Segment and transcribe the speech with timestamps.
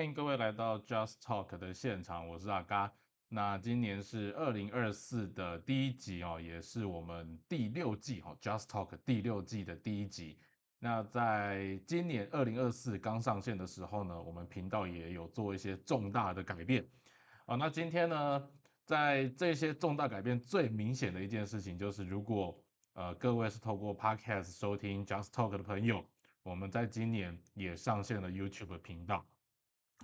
[0.00, 2.90] 欢迎各位来到 Just Talk 的现场，我是阿嘎。
[3.28, 10.38] 那今年是二零二四的第一集哦，也是我们第六季哈 Just Talk 第六季的第一集。
[10.78, 16.88] 那在今年二零二四刚上线的时候呢，我们频道也有做一些重大的改变
[17.44, 17.56] 啊。
[17.56, 18.48] 那今天呢，
[18.86, 22.58] 在这些重大改变最明显的一件事情，就是如果
[22.94, 26.02] 呃各位是透过 Podcast 收听 Just Talk 的朋友，
[26.42, 29.26] 我们在今年也上线了 YouTube 频道。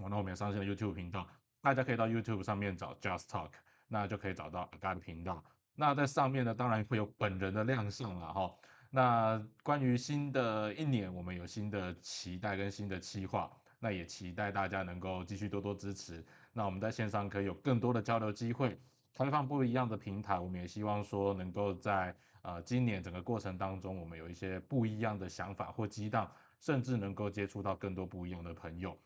[0.00, 1.26] 我，那我们也上线了 YouTube 频道，
[1.60, 3.50] 大家可以到 YouTube 上面找 Just Talk，
[3.88, 5.42] 那就可以找到阿甘频道。
[5.74, 8.54] 那在上面呢，当然会有本人的亮相了哈。
[8.90, 16.24] 那关于新的一年，我们有新的期待跟新的期划，那也期待大家能够继续多多支持。
[16.52, 18.80] 那我们在线上可以有更多的交流机会，
[19.12, 20.38] 开放不一样的平台。
[20.38, 26.30] 我们也希望说，能够在呃今年整个过程当中，我们有一些不一样的想法或激荡，
[26.60, 28.98] 甚至能够接触到更多不一样的朋友。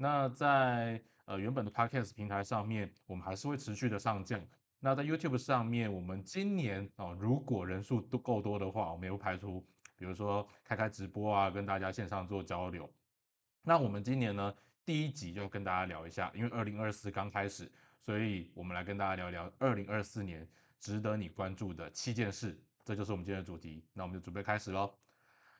[0.00, 4.40] 那在呃原本的 Podcast 平台上面，我们还是会持续的上架。
[4.78, 12.88] 那在 YouTube 上面，我们今年哦，如果人数都够多的话，我们也不排除，比如说开开直播啊，跟大家线上做交流。
[13.60, 14.54] 那我们今年呢，
[14.84, 23.84] 第一集就跟大家聊一下，因为二零二四刚开始，所以我们来跟大家聊聊二零二四年值得你关注的七件事，这就是我们今天的主题。
[23.92, 24.94] 那我们就准备开始喽。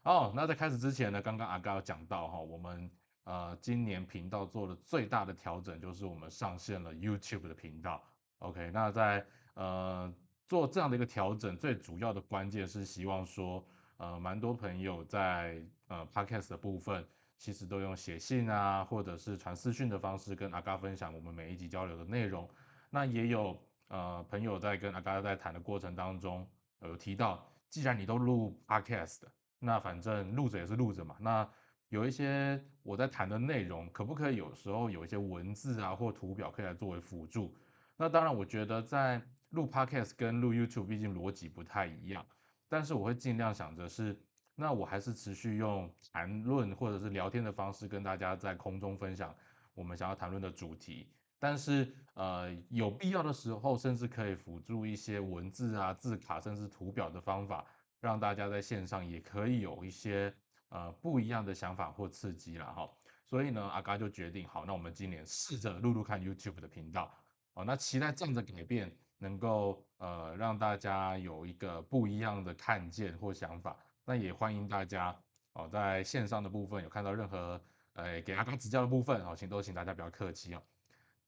[0.04, 2.88] 哦，那在开始之前呢，刚刚阿高有讲到哈，我们。
[3.28, 8.02] 呃，今年频道做的最大的调整就是我们上线了 YouTube 的频道。
[8.38, 10.10] OK，那在呃
[10.46, 13.62] 做这样的一个调整，最主要的关键是希望说，
[13.98, 17.06] 呃，蛮多朋友在呃 Podcast 的部分，
[17.36, 22.48] 其实都用写信啊，或者是传私讯的方式跟阿嘎分享我们每一集交流的内容。
[22.88, 26.48] 那也有呃朋友在跟阿嘎在谈的过程当中，
[26.80, 29.24] 有提到，既然你都录 Podcast，
[29.58, 31.46] 那反正录着也是录着嘛，那。
[31.88, 37.54] 有一些我在谈的内容，可不可以有时候有一些文字啊或图表可以来作为辅助？
[37.96, 42.24] 那当然，我觉得在录 podcast 跟录 YouTube，毕竟逻辑不太一样，
[42.68, 44.14] 但是我会尽量想着是，
[44.54, 49.34] 那我还是持续用谈论或者是聊天的方式跟大家在空中分享
[49.72, 51.08] 我们想要谈论的主题。
[51.38, 57.64] 但是呃，有必要的时候，甚至可以辅助一些文字啊、字卡，甚至图表的方法，
[58.00, 60.34] 让大家在线上也可以有一些。
[60.70, 62.90] 呃，不一样的想法或刺激了哈，
[63.24, 67.10] 所以呢，阿嘎就决定好，那我们今年试着录录看 YouTube 的频道
[67.54, 75.18] 哦，那期待这样的改变能够呃让大家有一个不一样的看见或想法，那也欢迎大家
[75.54, 77.60] 哦在线上的部分有看到任何
[77.94, 80.62] 呃给阿嘎指教的部分哦，请都请大家不要客气哦。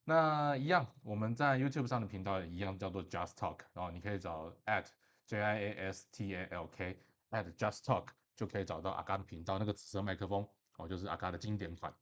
[0.05, 4.87] 那一样，我们在 YouTube 上的频道一样叫做 Just Talk，然后你可以找 at
[5.27, 6.99] J I A S T A L K
[7.31, 8.09] at Just Talk。
[8.41, 11.93] 就可以找到阿嘎的频道，那个紫色麦克风哦，就是阿嘎的经典款。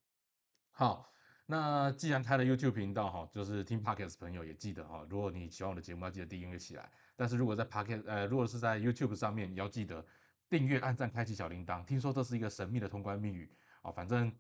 [0.71, 1.13] 好，
[1.47, 6.89] 那既然开了 YouTube 频道哈，就是听 Podcast 朋友也记得哈，如果你喜欢我的节目，要记得订阅起来。
[7.17, 10.07] 但是如果在 Podcast 呃，如果是在 YouTube 上面，你要记得
[10.49, 11.85] 订阅、按赞、开启小铃铛。
[11.85, 13.51] 听说这是一个神秘的通关密语
[13.83, 13.91] 哦。
[13.91, 14.33] 反正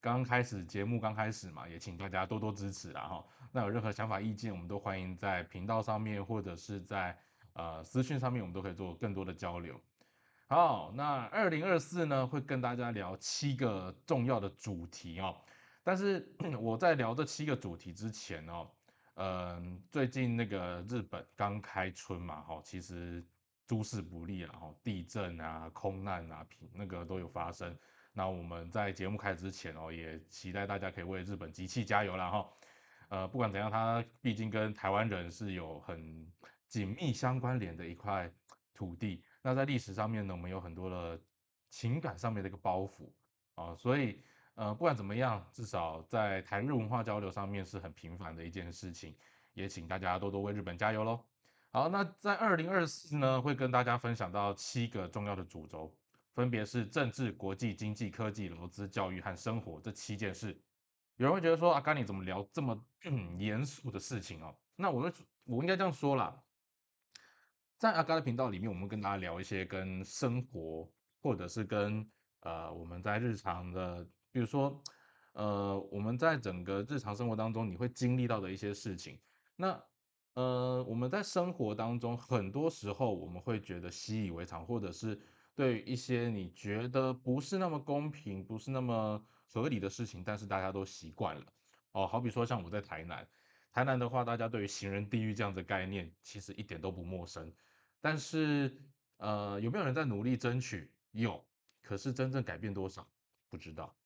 [0.00, 3.24] 刚开始节目刚开始嘛，也请大家多多支持啊哈。
[3.52, 7.16] 那有任何想法意见，我们都欢迎在频道上面或者是在
[7.52, 9.80] 呃私讯上面，我们都可以做更多的交流。
[10.54, 15.36] 好，那二零二四呢，会跟大家聊七个重要的主题哦。
[15.82, 16.32] 但是
[16.62, 18.70] 我在聊这七个主题之前哦，
[19.14, 23.26] 嗯，最近那个日本刚开春嘛，哈，其实
[23.66, 27.76] 诸事不利啊，哈，地震啊、空难啊，那个都有发生。
[28.12, 32.48] 那我们在节目开始之前哦，也期待大家可以为日本集气加油了哈。
[33.08, 36.32] 呃，不管怎样，它毕竟跟台湾人是有很
[36.68, 38.30] 紧密相关联的一块
[38.72, 39.24] 土地。
[39.46, 41.20] 那在历史上面呢，我们有很多的
[41.68, 43.12] 情感上面的一个包袱
[43.56, 44.22] 啊，所以
[44.54, 49.14] 呃，不管怎么样，至少在台日文化交流上面是很频繁的一件事情，
[49.52, 51.22] 也请大家多多为日本加油喽。
[51.70, 55.94] 好，那在二零二四呢，会跟大家分享到七个重要的主轴，
[56.32, 60.58] 分别是政治、国际、经济、科技、投资、教育和生活这七件事。
[61.16, 62.82] 有人会觉得说，阿甘你怎么聊这么
[63.36, 64.56] 严肃的事情哦？
[64.74, 65.12] 那我
[65.44, 66.42] 我应该这样说啦。
[67.78, 70.88] 在阿嘎的频道里面，我们跟大家聊一些跟生活，
[71.20, 72.08] 或者是跟
[72.40, 74.80] 呃我们在日常的，比如说
[75.32, 79.20] 呃我们在整个日常生活当中你会经历到的一些事情。
[79.56, 79.78] 那
[80.34, 85.20] 呃我们在生活当中很多时候我们会觉得习以为常，或者是
[85.54, 91.44] 对一些你觉得不是那么公平、不是那么合理的事情，但是大家都习惯了。
[91.92, 93.28] 哦，好比说像我在台南，
[93.74, 97.52] 台南的话，大家对于行人地狱这样的概念其实一点都不陌生。
[98.00, 98.76] 但是，
[99.16, 100.92] 呃，有没有人在努力争取？
[101.10, 101.44] 有，
[101.82, 103.08] 可是真正改变多少？
[103.50, 103.96] 不知道。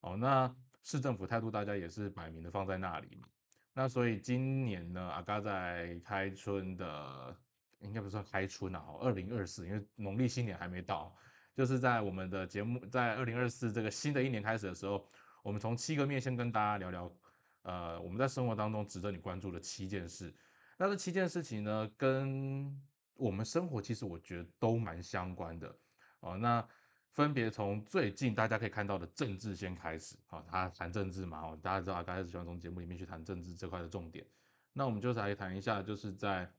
[0.00, 3.28] 哦，那市政府态度大家也是摆明的放在那里嘛。
[3.74, 7.36] 那所以今年呢，阿嘎在开春的，
[7.80, 11.14] 应该不算开春啊，二零二四，因为农历新年还没到，
[11.54, 15.06] 就是在我们的节目在二零二四这个新的一年开始的时候，
[15.42, 17.12] 我们从七个面先跟大家聊聊，
[17.62, 20.34] 呃，我们在生活当中值得你关注的七件事。
[20.76, 22.80] 那这七件事情呢，跟
[23.14, 25.76] 我们生活其实我觉得都蛮相关的
[26.20, 26.36] 哦。
[26.38, 26.66] 那
[27.12, 34.24] 分别从最近大家可以看到的政治先开始，好，他谈政治嘛，哦，大家知道他开始喜欢从节目里面去谈政治这块的重点。
[34.72, 36.50] 那我们就来谈一下，就是在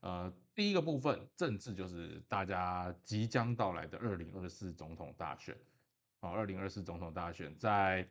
[0.00, 5.54] 呃第一个部分，政治就是大家即将到来的二零二四总统大选，
[6.20, 8.08] 哦，二零二四总统大选在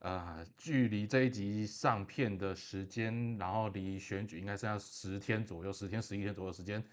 [0.00, 6.84] 呃距离这一集上片的时间，然后离选举应该剩下十天左右，十天十一天左右的时间。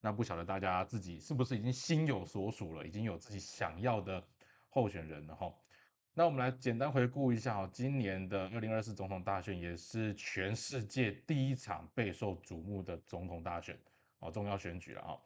[0.00, 4.24] 那不晓得大家自己是不是已经心有所属了，已经有自己想要的
[4.68, 5.54] 候选人了哈？
[6.14, 13.78] 那我们来简单回顾一下哈，今年的二零二四总统大选也是全世界第一场备受瞩目的总统大选
[14.18, 15.16] 哦，重要选举了啊。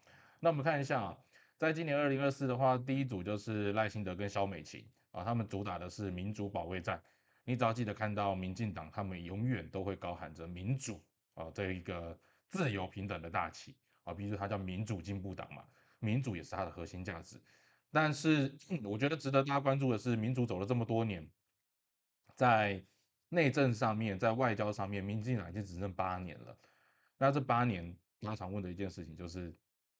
[0.40, 1.18] 那我们看一下啊，
[1.56, 7.02] 在今年二零二四的话，第一组就是赖清德跟萧美琴啊，他们主打的是民主保卫战。
[7.46, 11.02] 你只要记得看到民进党，他们永远都会高喊着民主
[11.32, 12.18] 啊这一个
[12.50, 13.74] 自由平等的大旗。
[14.04, 15.64] 啊，比如说它叫民主进步党嘛，
[15.98, 17.40] 民主也是它的核心价值。
[17.90, 21.28] 但是我觉得值得大家关注的是，民主走了这么多年，
[22.36, 22.80] 在
[23.30, 26.56] 内政上面，在外交上面，民进党已经只剩八年了。
[27.18, 29.52] 那这八年，大家常问的一件事情就是，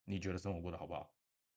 [0.04, 1.12] 你觉得生活过得好不好？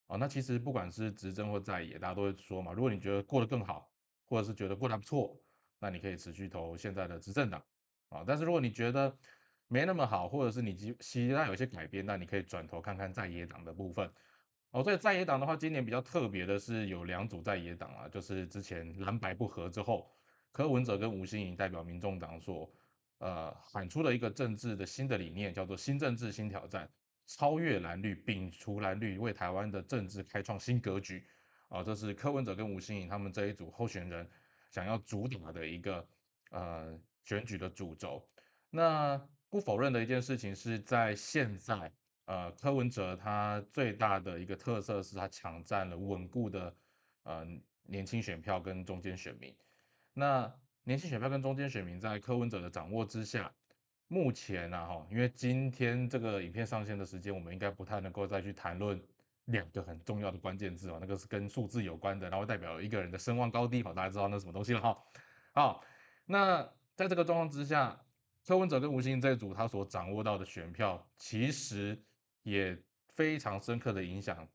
[0.08, 3.92] 啊，那其实不管是执政或在野，大家都会说嘛，如果你觉得过得更好，
[4.26, 5.40] 或者是觉得过得不错，
[5.80, 7.64] 那你可以持续投现在的执政党。
[8.10, 9.18] 啊，但是如果你觉得，
[9.68, 14.12] 没那么好，或者是你希希望有一些改变，那你可以转头看看在野党的部分。
[14.72, 20.12] 哦，所以在野党的话，今年比较特别的是有两组在野党啊，就是之前蓝白不合之后，
[20.52, 22.72] 柯文哲跟吴欣颖代表民众党所
[23.20, 26.90] 呃喊出了一个政治的新的理念，叫做新政治新挑战，
[27.28, 31.28] 超越蓝绿，摒除蓝绿，为台湾的政治开创新格局。
[31.68, 34.28] 啊，这是柯文哲跟吴欣颖他们这一组候选人
[34.70, 36.08] 想要主打的一个
[36.52, 38.28] 呃选举的主轴。
[38.70, 41.92] 那不否认的一件事情是在现在，
[42.26, 46.76] 呃，柯文哲他最大的一个特色是他抢占了稳固的
[47.24, 47.48] 呃
[47.84, 49.56] 年轻选票跟中间选民。
[50.14, 53.52] 那年轻选票跟中间选民在柯文哲的掌握之下，
[54.08, 59.02] 目前呢哈，因为今天这个影片上线的时间，我们应该不太能够再去谈论
[59.50, 64.98] 两个很重要的关键字哦，那个是跟数字有关的，然后代表一个人的声望高低，好，大家知道那什么东西了哈。
[65.54, 65.84] 好，
[66.26, 66.64] 那
[66.96, 68.02] 在这个状况之下。
[68.48, 72.02] 柯文哲跟吴欣这一组，他所掌握到的选票，其实
[72.42, 72.76] 也
[73.14, 74.48] 非常深刻的影响，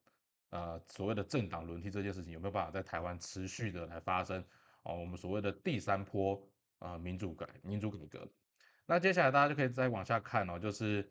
[0.51, 4.45] 呃，所谓的政党轮替这件事情有没有办法在台湾持续的来发生？
[4.83, 6.43] 哦，我们所谓的第三波
[6.81, 8.27] 啊民主改民主改革。
[8.85, 11.09] 那接下来大家就可以再往下看哦，就是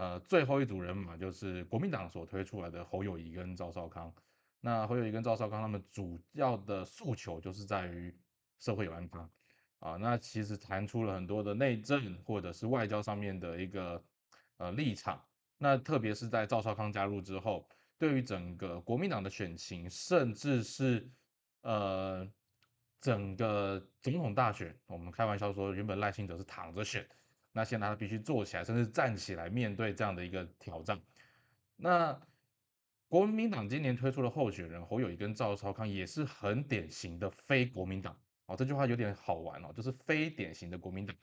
[0.00, 4.10] 呃最后一组人马，就是国民党所推出来的侯友谊跟赵少康。
[4.58, 8.14] 那侯友谊跟赵少康他们主要的诉求就是在于
[8.58, 9.30] 社会有安康。
[9.80, 14.02] 啊，那其实谈出了很多的内政或者是外交上面的一个
[14.56, 15.22] 呃立场。
[15.58, 21.06] 那特别是在赵少康加入之后，对于整个国民党的选情，甚至是
[21.60, 22.26] 呃
[23.02, 27.06] 整个总统大选，我们开玩笑说，原本赖清德是躺着选，
[27.52, 31.00] 那现在他必须坐起来，甚至站起来面对这样的一个挑战。
[31.76, 32.20] 那
[33.08, 38.16] 国民党今年推出的候选人侯友谊跟赵少康，也是很典型的非国民党。
[38.46, 41.16] 哦，这句话有点好玩哦，就是非典型的国民党，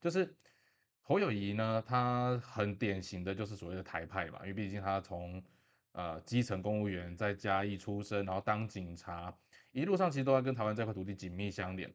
[0.00, 0.34] 就是
[1.00, 5.42] 侯友谊呢，他很典型的就是所谓的台派嘛，因为毕竟他从
[5.92, 9.34] 呃基层公务员在嘉义出身，然后当警察，
[9.72, 11.90] 一路上其实都在跟台湾这块土地紧密相连。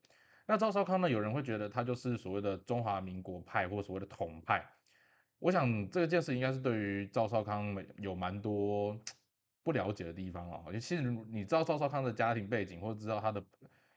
[0.50, 4.68] 那赵少康呢，有人会觉得他就是所谓的中华民国派或所谓的统派。
[5.38, 9.00] 我想这个件事应该是对于赵少康有蛮多
[9.62, 10.64] 不了解的地方啊。
[10.74, 13.40] 其实你知道赵少康的家庭背景或者知道他的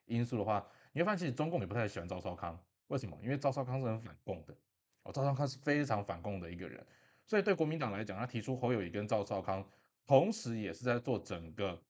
[0.05, 3.19] 因素的话，你会发现，其实中共也不太喜欢赵少康，为什么？
[3.23, 4.55] 因为赵少康是很反共的，
[5.05, 6.87] 哦，赵少康是非常反共的一个人，
[7.25, 9.67] 所以对国民党来讲，他提出侯友谊跟赵少康，
[10.07, 11.83] 同时也是在做整个，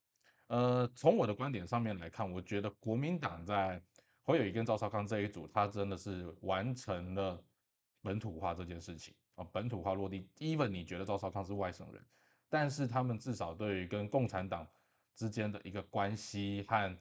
[0.46, 3.82] 呃，从我的观点上面来看，我觉得国民党在
[4.24, 7.42] 侯友谊跟赵少康这一组，他真的是完成了
[8.00, 10.28] 本土化这件事情啊，本土化落地。
[10.38, 12.02] even 你觉得赵少康是外省人，
[12.48, 14.66] 但是他们至少对于跟共产党
[15.14, 16.98] 之间的一个关系和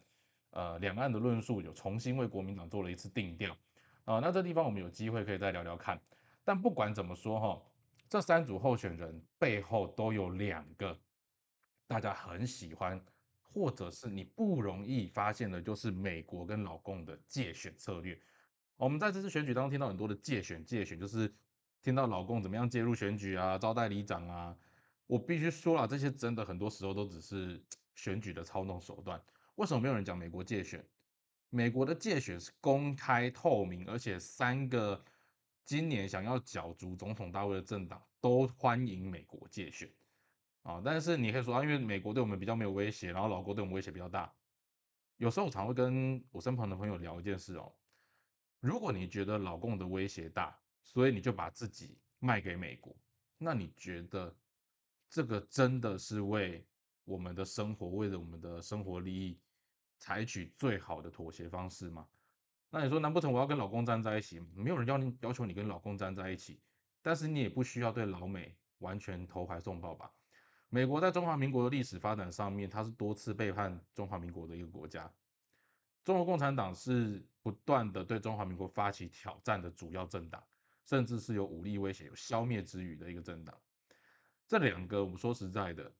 [0.50, 3.56] 呃，两岸的论述有重新为国民党做了一次定调，
[4.04, 6.02] 啊，那这地方我们有机会可以再聊聊看。
[6.44, 7.62] 但不管怎么说哈，
[8.10, 11.00] 这三组候选人背后都有两个
[11.88, 13.02] 大家很喜欢
[13.54, 18.20] 或者是你不容易发现的，就是美国跟老共的借选策略。
[18.78, 21.32] 我们在这次选举当中听到很多的借选，借选就是
[21.82, 24.58] 听到老共怎么样介入选举啊，招待里长啊。
[25.06, 27.62] 我必须说了，这些真的很多时候都只是
[27.96, 29.22] 选举的操弄手段。
[29.56, 30.84] 为什么没有人讲美国借选？
[31.50, 35.04] 美国的借选是公开透明，而且三个
[35.66, 39.90] 今年想要角逐总统大位的政党都欢迎美国借选
[40.64, 40.82] 啊。
[40.84, 44.34] 但是你可以说啊，因为美国对我们比较没有威胁，然后老国对我们威胁比较大。
[45.18, 47.74] 有时候我常会跟我身旁的朋友聊一件事哦。
[48.60, 52.96] 如果你觉得老共的威胁大，所以你就把自己卖给美国，
[53.38, 54.36] 那你觉得
[55.10, 56.66] 这个真的是为
[57.06, 59.40] 我们的生活，为了我们的生活利益，
[60.00, 62.08] 采取最好的妥协方式吗？
[62.70, 64.40] 那你说，难不成我要跟老公站在一起？
[64.56, 66.62] 没有人要你要求你跟老公站在一起，
[67.02, 70.12] 但是你也不需要对老美完全投怀送抱吧？
[70.74, 75.12] 美国在中华民国的历史发展上面，它是多次背叛中华民国的一个国家。
[76.06, 80.42] 中国共产党是不断的对中华民国发起挑战的主要政党，
[80.86, 83.54] 甚至是有武力威胁、有消灭之语的一个政党。
[84.48, 85.92] 这两个，我们说实在的，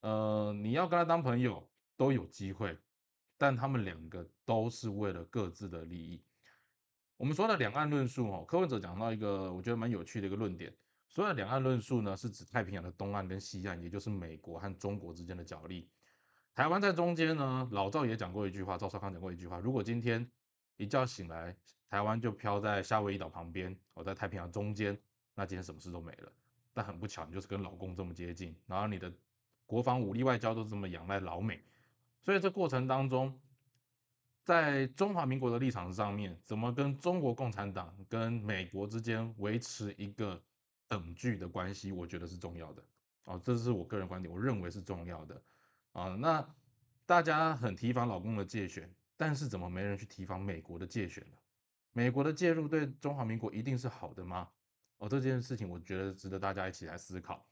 [0.00, 1.66] 呃，你要跟他当朋友
[1.96, 2.76] 都有机会，
[3.38, 6.22] 但他们两个都是为了各自的利益。
[7.16, 10.76] 我们说的两岸论述，哦，柯文哲讲到一个我觉得蛮有趣的一个论点，
[11.14, 15.86] 所谓两岸论述呢，是指太平洋的东岸跟西岸，也就是美国和中国之间的角力。
[16.54, 20.26] 台湾在中间呢，老赵也讲过一句话，赵少康讲过一句话：如果今天
[20.78, 21.54] 一觉醒来，
[21.90, 24.98] 台湾就飘在夏威夷岛旁边，我在太平洋中间，
[25.34, 26.32] 那今天什么事都没了。
[26.72, 29.12] 但很不巧，你就是跟老公这么接近，然后你的
[29.66, 31.62] 国防武力外交都这么仰赖老美，
[32.22, 33.38] 所以这过程当中，
[34.44, 40.42] 在中华民国的立场上面，怎么跟中国共产党跟美国之间维持一个
[40.92, 42.84] 等距的关系，我觉得是重要的。
[43.24, 45.42] 哦，这是我个人观点，我认为是重要的。
[45.92, 46.46] 啊，那
[47.06, 51.36] 大家很提防老公的借选，但是怎么没人去提防美国的借选呢？
[51.92, 54.50] 美国的介入对中华民国一定是好的吗？
[54.98, 57.48] 哦，这件事情我觉得值得大家一起来思考。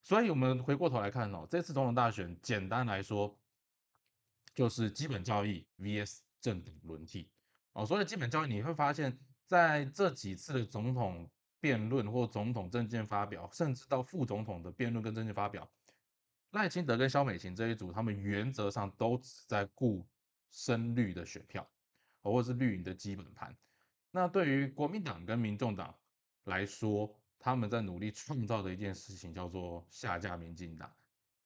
[0.00, 3.36] 所以，我们回过头来看哦，这次总统大选，简单来说
[4.54, 7.28] 就是基本教义 vs 政党轮替。
[7.72, 11.28] 哦，所以基本教义你会发现在这几次的总统
[11.60, 15.68] 辩论或总统政见发表，甚至到副总统的辩论跟政见发表。
[16.52, 20.06] 赖清德跟萧美琴这一组，他们原则上都只在顾
[20.50, 21.68] 深绿的选票，
[22.22, 23.54] 或者是绿营的基本盘。
[24.10, 25.94] 那对于国民党跟民众党
[26.44, 30.90] 来说，他们在努力创造的一件事情叫做下架民进党。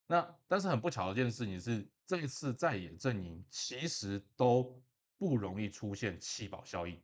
[0.06, 4.80] 那但是很不巧的一件事情是，这一次在野阵营其实都
[5.18, 7.00] 不容易出现弃保效应，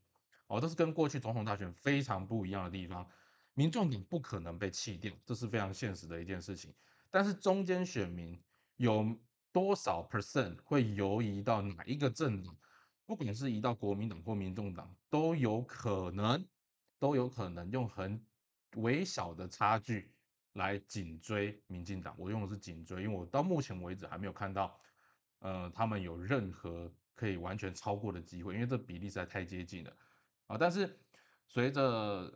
[0.49, 3.09] 哦，这是跟过去总统大选非常不一样的地方。
[3.55, 6.75] 民众党不可能被弃掉，这是非常现实的一件事情。
[7.11, 8.40] 但是中间选民
[8.76, 9.17] 有
[9.52, 12.57] 多少 percent 会游移到哪一个政党？
[13.05, 16.47] 不管是移到国民党或民众党，都有可能，
[16.99, 18.23] 都有可能用很
[18.76, 20.12] 微小的差距
[20.52, 22.14] 来紧追民进党。
[22.19, 24.78] 我用的是紧追，因为我到目前为止还没有看到，
[25.40, 29.97] 呃，他们有任何可以完全超过的机会，因为这比例实在太接近了
[30.49, 30.57] 啊。
[30.59, 30.99] 但是
[31.47, 31.83] 随着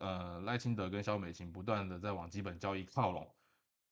[0.00, 3.28] 呃赖清德跟萧美琴不断的在往基本交易靠拢。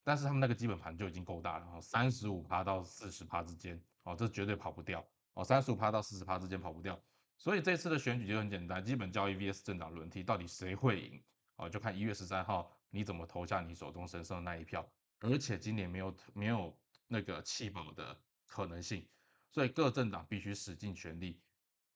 [0.02, 6.98] 但是他们那个基本盘就已经够大了哈，三十五趴到四十趴之间，哦，这绝对跑不掉哦，三十五趴到四十趴之间跑不掉。
[7.36, 11.22] 所以这次的选举就很简单，基本交易 VS 政党轮替，到底谁会赢？
[11.56, 14.90] 哦，就看一月十三号你怎么投下你手中神圣的那一票。
[15.20, 16.74] 而且今年没有没有
[17.06, 19.06] 那个弃保的可能性，
[19.50, 21.38] 所以各政党必须使尽全力，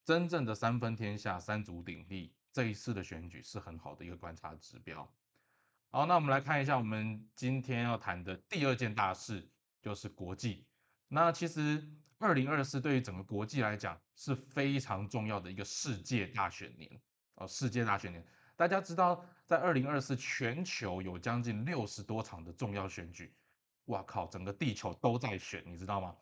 [0.05, 2.33] 真正的三分天下、三足鼎立。
[2.53, 5.13] 这一次的选举是很好的一个观察指标。
[5.91, 9.49] 好，那我们来看一下我们今天要谈的第二件大事，
[9.83, 10.65] 就是国际。
[11.09, 11.85] 那其实
[12.19, 17.01] 二零二四对于整个国际来讲是非常重要的一个世界大选年
[17.35, 18.25] 哦，世界大选年。
[18.57, 23.35] 大家知道，在二零二四全球有将近六十多场的重要选举，
[23.87, 26.17] 哇靠，整个地球都在选，你知道吗？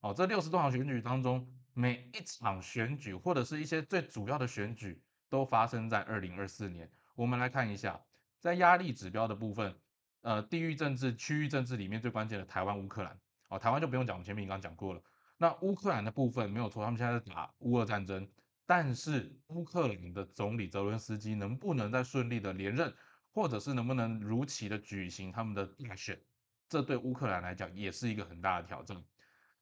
[0.00, 6.90] 哦，这六十多场选举当中，每一场选举或者是一些最主要的选举都发生在二零二四年。
[7.14, 8.00] 我们来看一下。
[8.40, 9.76] 在压力指标的部分，
[10.20, 13.18] 呃，地域政治、区域政治里面最关键的台湾、乌克兰，
[13.48, 15.02] 哦，台湾就不用讲，我们前面刚刚讲过了。
[15.36, 18.28] 那乌克兰的部分没有错，他们现在在打乌俄战争，
[18.64, 22.94] 但是乌克兰的总理泽伦斯基能不能再顺利的连任，
[23.32, 26.20] 或者是能不能如期的举行他们的大选，
[26.68, 29.02] 这对乌克兰来讲也是一个很大的挑战。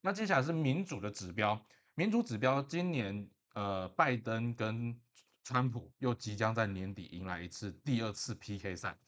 [0.03, 1.59] 那接下来是民主的指标，
[1.99, 5.00] 民主指标今年，呃，拜登跟
[5.43, 8.99] 川普又即将在年底迎来一次第二次 PK 赛。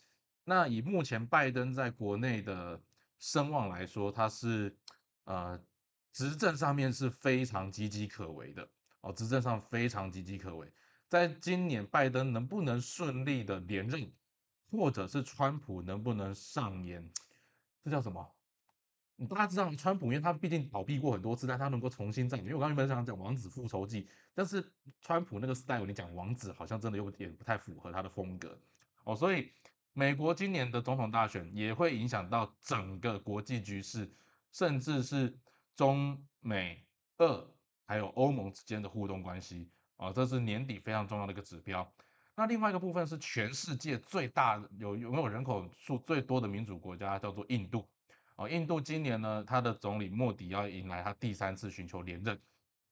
[0.42, 2.80] 那以目前拜登在国内的
[3.18, 4.74] 声望来说，他是
[5.24, 5.62] 呃
[6.14, 8.66] 执政上面是非常岌岌可危的
[9.02, 10.72] 哦，执政上非常岌岌可危。
[11.10, 14.10] 在今年拜登能不能顺利的连任，
[14.70, 17.06] 或者是川普能不能上演，
[17.84, 18.26] 这叫什么？
[19.26, 22.38] 大家知道川普，因为他毕竟倒闭过很多次，但他能够重新站。
[22.38, 24.64] 因为我刚原本想讲王子复仇记，但是
[25.00, 28.56] 川普那个 style，你讲王子好像真的有点不太符合他的风格
[29.02, 29.16] 哦。
[29.16, 29.50] 所以
[29.92, 34.08] 美国今年的总统大选也会影响到整个国际局势，
[34.52, 35.36] 甚至是
[35.74, 37.52] 中美俄
[37.86, 41.92] 还有欧盟之间的互动关系啊，这是年底非常重要的一个指标。
[42.36, 47.84] 那另外一个部分是全世界最大有有没有人口数最多的民主国家，叫做印度。
[48.38, 52.40] 哦，印度今年呢，他的总理莫迪要迎来他第三次寻求连任，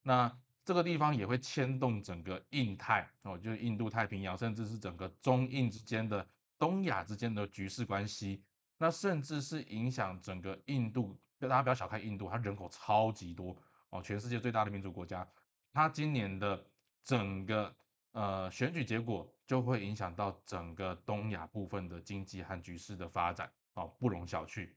[0.03, 6.27] 那这个地方也会牵动整个印太哦，就是印度太平洋，甚至是整个中印之间的
[6.59, 8.43] 东亚之间的局势关系，
[8.77, 11.17] 那甚至是影响整个印度。
[11.39, 13.55] 大家不要小看印度，它人口超级多
[13.89, 15.25] 哦，全世界最大的民主国家，
[15.71, 16.61] 它今年的
[17.05, 17.73] 整个
[18.11, 24.67] 呃选举结果就会影响到整个东亚部分的经济和局势的发展哦，不容小觑。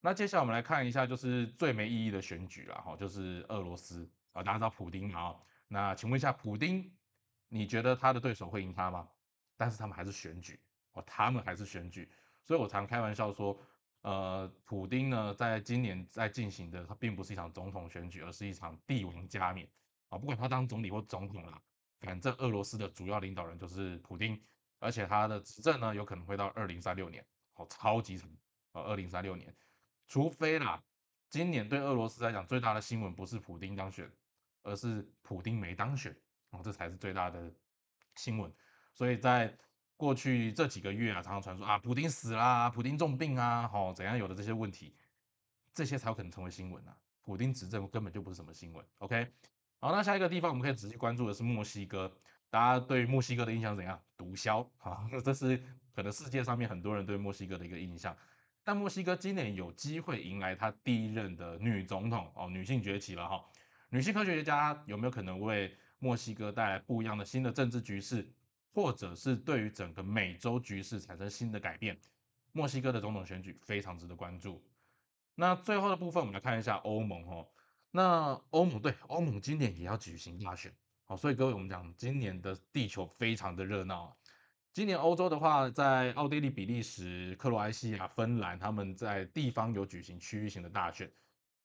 [0.00, 5.36] 那接下来我们来看一下，就是最没意义的选举了哈，就是俄罗斯啊，大家知道普丁嘛？
[5.66, 6.90] 那请问一下，普丁，
[7.48, 9.08] 你觉得他的对手会赢他吗？
[9.56, 10.60] 但是他们还是选举
[10.92, 12.08] 哦，他们还是选举，
[12.44, 13.58] 所以我常开玩笑说，
[14.02, 19.68] 呃，普丁呢，在今年在进行的，它并不是一场总统选举，而是一场帝王加冕
[20.10, 21.60] 啊，不管他当总理或总统啦，
[22.00, 24.40] 反正俄罗斯的主要领导人就是普丁，
[24.78, 28.30] 而且他的执政呢，有可能会到二零三六年，哦，超级长
[28.70, 29.52] 哦，二零三六年。
[30.08, 30.82] 除非啦，
[31.28, 34.10] 今年对俄罗斯来讲最大的新闻不是普丁当选，
[34.62, 36.16] 而是普丁没当选
[36.50, 37.52] 哦，这才是最大的
[38.16, 38.50] 新闻。
[38.94, 39.54] 所以在
[39.98, 44.96] 过去这几个月啊，常常传说啊，普丁死啦，普丁重病啊，好怎样有的这些问题，
[45.74, 46.96] 这些才有可能成为新闻啊。
[47.20, 48.82] 普丁执政根本就不是什么新闻。
[48.98, 49.30] OK，
[49.78, 52.10] 好，那下一个地方我们可以仔细关注的是墨西哥，
[52.48, 54.02] 大家对墨西哥的印象怎样？
[54.16, 55.62] 毒枭啊， 这是
[55.94, 58.16] 可能世界上面很多人对墨西哥的一个印象。
[58.68, 63.42] 但墨西哥今年有机会迎来他第一任的女总统哦，女性崛起了哈。
[63.88, 68.30] 女性科学家有没有可能为墨西哥带来不一样的新的政治局势，
[68.74, 71.98] 或者是对于整个美洲局势产生新的改变？
[72.52, 74.62] 墨西哥的总统选举非常值得关注。
[75.34, 77.48] 那最后的部分，我们来看一下欧盟哦。
[77.90, 80.70] 那欧盟对欧盟今年也要举行大选
[81.06, 84.14] 哦，所以各位我们讲今年的地球非常的热闹。
[84.78, 91.10] 今年欧洲的话，在奥地利、比利时、克罗埃西亚、芬兰，他们在地方有举行区域型的大选。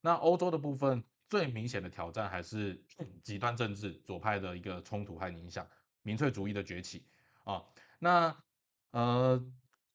[0.01, 2.83] 那欧洲的部分最明显的挑战还是
[3.21, 5.63] 极端政治、左派的一个冲突和影响，
[6.01, 7.05] 民粹主义的崛起
[7.43, 7.63] 啊。
[7.99, 8.35] 那
[8.89, 9.39] 呃，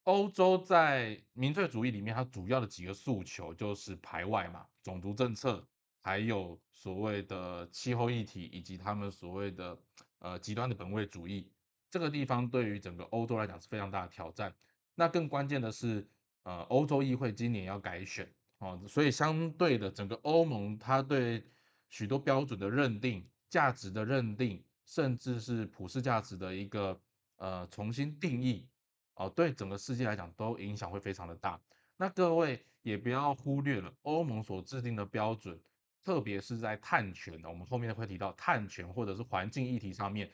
[0.03, 5.67] 欧洲在民粹主义里面，它主要的几个诉求就是排外嘛，种族政策，
[5.99, 9.77] 还有所谓的气候议题，以及他们所谓的
[10.19, 11.51] 呃极端的本位主义。
[11.89, 14.53] 这个地方对于整个欧洲来讲是非常大的挑战。
[14.95, 16.07] 那更关键的是，
[16.43, 21.43] 呃，欧洲议会今年要改选哦，所以相对的，整个欧盟它对
[21.87, 26.99] 许多标准的认定、价值的认定，甚至是普世价值的一个
[27.37, 28.67] 呃重新定义
[29.15, 31.59] 哦，对整个世界来讲都影响会非常的大。
[31.95, 35.57] 那各位也不要忽略了欧盟所制定的标准，
[36.03, 40.29] 特别是在碳权的，我们后面会提到碳权或者是环境议题上面。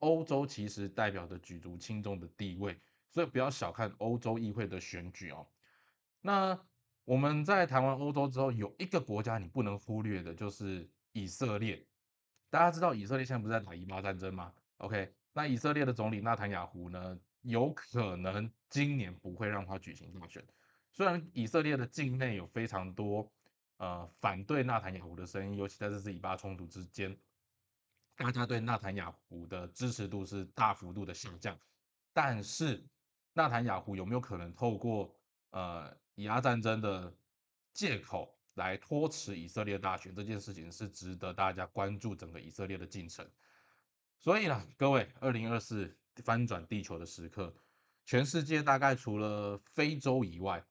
[0.00, 5.46] 欧洲其实代表着举足轻重的地位，所以不要小看欧洲议会的选举哦。
[6.20, 6.58] 那
[7.04, 11.86] 我们在谈完欧洲之后，有一个国家你不能忽略的，就是以色列。
[12.50, 20.44] 大家知道以色列现在不是在打以巴战争吗？OK，那以色列的总理纳坦雅胡呢，有可能今年不会让他举行大选。
[20.92, 23.30] 虽然以色列的境内有非常多
[23.76, 27.16] 呃反对纳坦雅胡的声音，尤其在这次以巴冲突之间。
[28.20, 31.58] 大家对纳坦雅胡的支持度是大幅度的下降，
[32.12, 32.84] 但是
[33.32, 35.10] 纳坦雅胡有没有可能透过
[35.52, 37.10] 呃以阿战争的
[37.72, 43.26] 借口来拖迟以色列大选这件事情是值得大家关注整个以色列的进程。
[44.18, 47.54] 所以呢，各位，二零二四翻转地球的时刻，
[48.04, 50.62] 全世界大概除了非洲以外，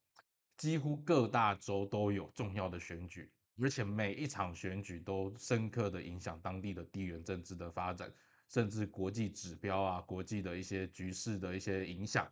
[0.55, 3.31] 几乎各大洲都有重要的选举。
[3.61, 8.11] 而且每一场选举都深刻的影响当地的地缘政治的发展，
[8.47, 12.31] 甚至国际指标啊、国际的一些局势的一些影响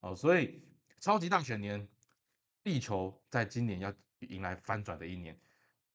[0.00, 0.14] 哦。
[0.14, 0.62] 所以
[1.00, 1.88] 超级大选年，
[2.62, 5.38] 地球在今年要迎来翻转的一年。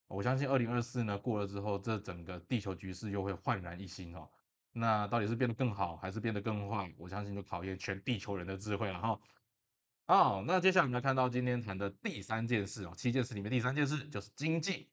[0.08, 4.30] 我相信二零二四呢过了之后，这整个地球局势又会焕然一新哦。
[4.74, 6.94] 那到底是变得更好，还是变得更坏？
[6.98, 9.20] 我相信就考验全地球人的智慧了哈。
[10.06, 14.90] 好，那接下来我们来看到今天谈的第三件事哦，七件事里面第三件事就是经济。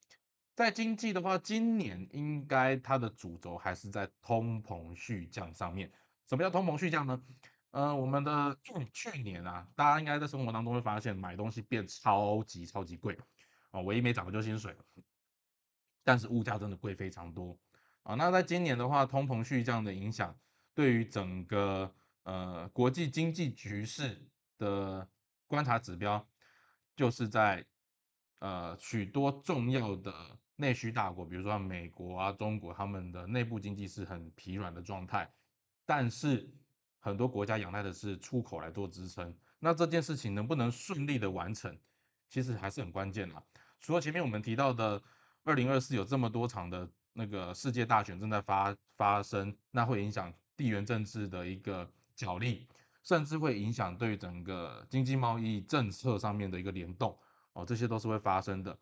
[0.55, 5.90] 在经济的话，今年应该它的主轴还是在通膨续降上面。
[6.29, 7.21] 什么叫通膨续降呢？
[7.71, 8.57] 呃，我们的
[8.92, 13.18] 去年啊，大家应该在生活当中会发现买东西变超级超级贵
[13.71, 14.77] 啊，唯一没涨的就薪水，
[16.05, 17.59] 但是物价真的贵非常多
[18.05, 18.14] 啊。
[18.14, 20.37] 那在今年的话，通膨续降的影响，
[20.75, 21.92] 对于整个
[22.23, 24.25] 呃国际经济局势
[24.59, 25.09] 的
[25.47, 26.29] 观察指标，
[26.94, 27.64] 就是在
[28.40, 35.33] 呃许多重要的内需大国，比如说美国啊、中国，他们的内部经济是很疲软的状态，
[35.87, 36.51] 但是
[36.99, 39.35] 很多国家仰赖的是出口来做支撑。
[39.61, 41.79] 那这件事情能不能顺利的完成，
[42.29, 43.42] 其实还是很关键的。
[43.81, 45.03] 除了前面我们提到的，
[45.44, 52.68] 二零二四有这么多场的那个世界大选正在发发生，那会影响地缘政治的一个角力，
[53.09, 57.18] 甚至会影响对整个经济贸易政策上面的一个联动
[57.55, 58.79] 哦，这些都是会发生的。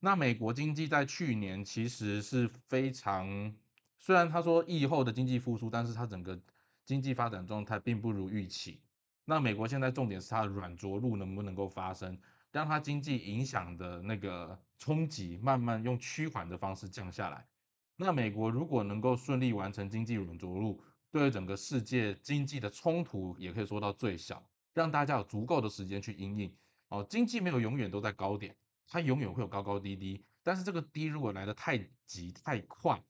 [0.00, 3.54] 那美国经济在去年其实是非常，
[4.00, 6.36] 虽然他说疫后的经济复苏，但是它整个
[6.84, 8.80] 经济发展状态并不如预期。
[9.24, 12.18] 那美国现在重点是它的软着陆能不能够发生，
[12.50, 17.46] 让它经济影响的那个冲击慢慢用趋缓的方式降下来。
[17.94, 26.56] 那美国如果能够顺利完成经济软着陆，对于整个世界经济的冲突也可以说到最小，让大家有足够的时间去应应。
[26.88, 30.24] 哦，经济没有永远都在高点，它永远会有高高低低。
[30.42, 33.02] 但是这个低如果来的太急太快，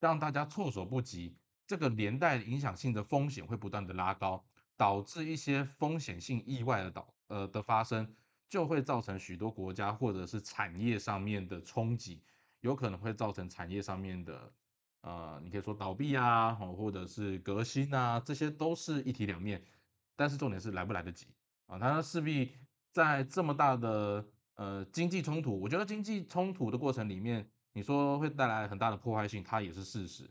[0.00, 4.44] 让大家措手不及，这个连带影响性的风险会不断的拉高。
[4.76, 8.12] 导致一些风险性意外的导呃的发生，
[8.48, 12.20] 就会造成许多国家或者是产业上面的冲击，
[12.58, 14.52] 有可能会造成产业上面的
[15.04, 19.62] 呃，你可以说倒闭啊，或者是革新啊，这些都是一体两面。
[20.16, 21.26] 但是重点是来不来得及
[21.66, 21.78] 啊？
[21.78, 22.52] 它势必
[22.90, 30.30] 在这么大的呃经济冲突，我觉得经济冲突的过程里面，你说会带来很大的破坏性，它也是事实。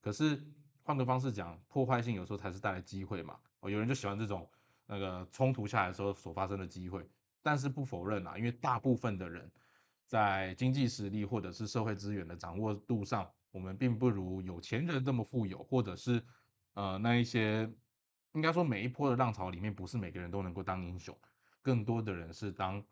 [0.00, 0.40] 可是
[0.84, 3.36] 换个方式讲，破坏性有时候才是带来机会嘛。
[3.58, 4.48] 哦，有人就喜欢这种
[4.86, 7.04] 那个冲突下来的时候所发生的机会，
[7.42, 9.50] 但是不否认啊，因为大部分的人
[10.06, 16.24] 在经济实力或者是社会资源的掌握度上，我们并不如有钱人这么富有，或者是
[16.74, 17.72] 呃那一些
[18.32, 21.16] 应该说每一波的浪潮里面，不是每个人都能够当英雄，
[21.60, 22.82] 更多的人是当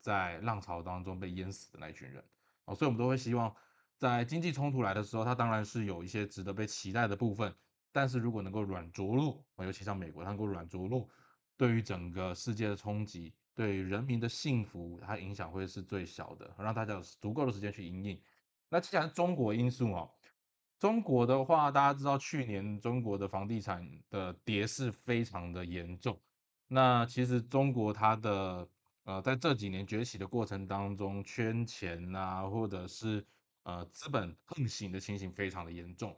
[0.00, 2.24] 在浪潮当中被淹死的那一群人。
[2.64, 3.54] 哦，所以我们都会希望
[3.96, 7.54] 在经济冲突来的时候，它当然是有一些值得被期待的部分。
[7.92, 11.10] 但是如果能够软着陆，尤其像美国，它能够软着陆，
[11.56, 18.22] 对于整个世界的冲击，对人民的幸福，它影响会是最小的，让大家有足够的时间去应应。
[18.70, 20.10] 那既然中国因素哦，
[20.78, 26.18] 中国的话，大家知道去年中国的房地产的跌势非常的严重。
[26.68, 28.68] 那其实中国它的
[29.02, 33.26] 呃在这几年崛起的过程当中，圈钱啊，或者是
[33.64, 36.16] 呃资本横行的情形非常的严重。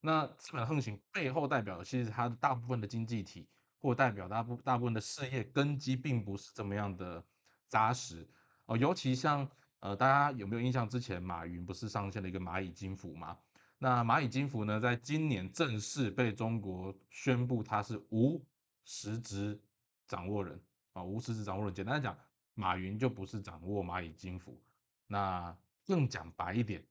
[0.00, 3.46] 那资本横行背后代表，其实它的大部分的经济体，
[3.78, 7.22] 或代表大部大部分的事业根基，并不是这么样的
[7.68, 8.26] 扎实
[8.64, 8.76] 哦。
[8.76, 9.46] 尤其像
[9.80, 10.88] 呃，大家有没有印象？
[10.88, 13.38] 之前马云不是上线了一个蚂蚁金服吗？
[13.78, 18.44] 那蚂蚁金服呢，在今年正式被中国宣布它是无
[18.84, 19.58] 实质
[20.06, 20.62] 掌握人
[20.92, 21.74] 啊，无实质掌握人。
[21.74, 22.16] 简单讲，
[22.54, 24.60] 马云就不是掌握蚂蚁金服。
[25.06, 26.86] 那更讲白一点，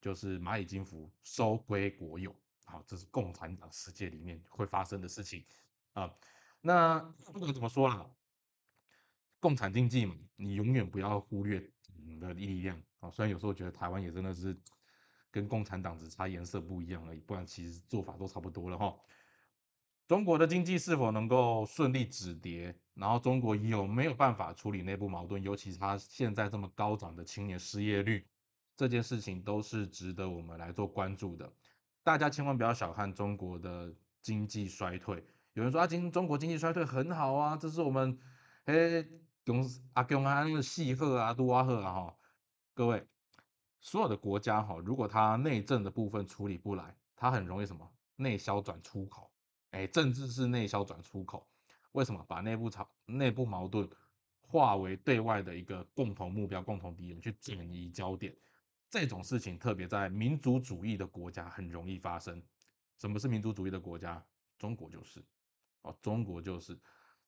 [0.00, 2.34] 就是蚂蚁金服收归国有。
[2.64, 5.44] 好，这是共产党世界里面会发生的事情
[5.92, 6.12] 啊。
[6.60, 8.10] 那不 管怎么说啦，
[9.38, 11.71] 共产经济嘛，你永远不要忽略
[12.18, 13.10] 的力量啊。
[13.10, 14.56] 虽然有时候觉得台湾也真的是
[15.30, 18.94] 跟共产党只差颜色不一样而已，不然其实做法都差不多了哈。
[20.08, 22.74] 中国的经济是否能够顺利止跌？
[22.94, 25.42] 然后中国有没有办法处理内部矛盾？
[25.42, 28.26] 尤其是它现在这么高涨的青年失业率，
[28.76, 31.50] 这件事情都是值得我们来做关注的。
[32.02, 35.24] 大家千万不要小看中国的经济衰退。
[35.54, 38.18] 有人说啊，今中国经济衰退很好啊，这是我们
[38.64, 39.08] 诶，
[39.44, 42.16] 公阿公啊那个细鹤啊、杜阿鹤啊哈。
[42.74, 43.06] 各位，
[43.80, 49.30] 所有的国家哈，如果它内政的部分处理不来，它很容易什么内销转出口。
[49.70, 51.46] 哎，政治是内销转出口。
[51.92, 52.24] 为什么？
[52.28, 53.88] 把内部吵内部矛盾
[54.40, 58.34] 化为对外的一个共同目标、共同敌人，去转移焦点。
[58.88, 62.42] 这种事情特别在民族主义的国家很容易发生。
[62.98, 64.24] 什么是民族主义的国家？
[64.58, 65.22] 中国就是，
[65.82, 66.78] 哦，中国就是。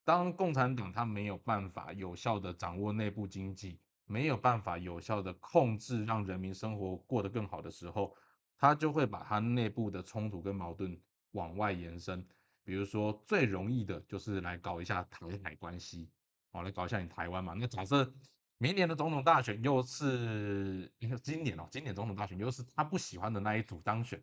[0.05, 8.15] 当共产党他没有办法有效的掌握内部经济，没有办法有效的控制让人民生活过得更好的时候，
[8.57, 11.01] 他就会把他内部的冲突跟矛盾
[11.33, 12.27] 往外延伸。
[12.63, 16.09] 比如说最容易的就是来搞一下台海关系，
[16.53, 17.55] 哦，来搞一下你台湾嘛。
[17.55, 18.13] 那假设。
[18.57, 20.91] 明年的总统大选又是
[21.23, 24.23] 今年哦，今年总统大选又是他不喜欢的那一组当选。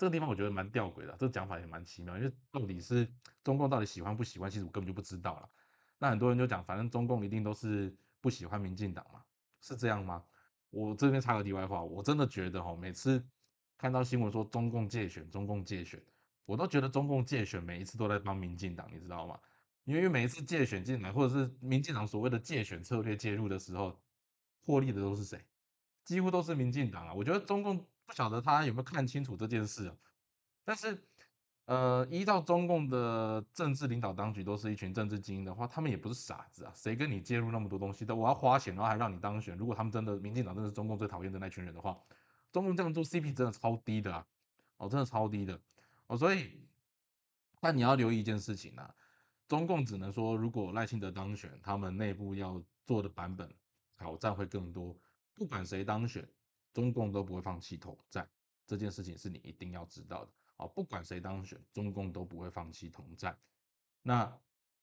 [0.00, 3.06] 这个地方我觉得蛮吊诡的，这个讲法也蛮奇妙，因为到底是
[3.44, 5.50] 中共到底喜欢不喜欢，其实我根本就不知道了。
[5.98, 9.22] 那很多人就讲，反正中共一定都是不喜欢民进党嘛，
[9.60, 10.24] 是这样吗？
[10.70, 13.22] 我这边插个题外话，我真的觉得哈，每次
[13.76, 16.02] 看到新闻说中共借选，中共借选，
[16.46, 19.38] 我都觉得中共借选每一次都在帮民进党，你知道吗？
[19.84, 24.00] 因为每一次借选进来，或者是民进党所谓的借选策略介入的时候，
[24.64, 25.44] 获利的都是谁？
[26.06, 27.12] 几乎都是民进党啊！
[27.12, 27.86] 我觉得中共。
[28.10, 29.94] 不晓得他有没有看清楚这件事啊？
[30.64, 31.00] 但是，
[31.66, 36.72] 呃，依照中共的政治领导当局都是一群政治精英的话，他们也不是傻子啊！
[36.74, 38.12] 谁跟你介入那么多东西的？
[38.12, 39.56] 我要花钱，然后还让你当选。
[39.56, 41.96] 如果他们真的，民进党真的是中共最讨厌的那群人的话，
[42.50, 44.26] 中共这样做 CP 真的超低的啊！
[44.78, 45.60] 哦，真的超低的
[46.08, 46.18] 哦。
[46.18, 46.50] 所以，
[47.60, 48.92] 但你要留意一件事情啊，
[49.46, 53.48] 中共只能说，如果赖清德当选，他们内部要做的版本
[53.96, 54.98] 挑战会更多。
[55.36, 56.28] 不管谁当选。
[56.72, 58.28] 中共都不会放弃统战，
[58.66, 60.32] 这件事情是你一定要知道的。
[60.56, 63.36] 好，不管谁当选，中共都不会放弃统战。
[64.02, 64.32] 那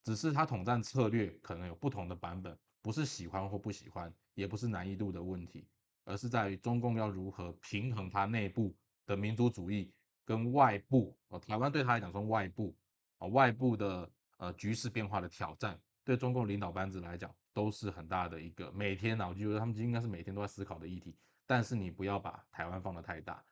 [0.03, 5.67] 只是他统战策略可能有不同的版本，不是喜欢或不喜欢，也不是难易度的问题，
[6.03, 9.91] 而是在于中共要如何平衡它内部的民族主义
[10.25, 11.15] 跟外部。
[11.29, 12.75] 哦，台湾对他来讲说外部，
[13.17, 21.15] 啊，外部的呃局势变化的挑战，对中共领导班子来讲都是很大的一个每天啊，我觉得他们应该是每天都在思考的议题。
[21.47, 23.43] 但是你不要把台湾放得太大，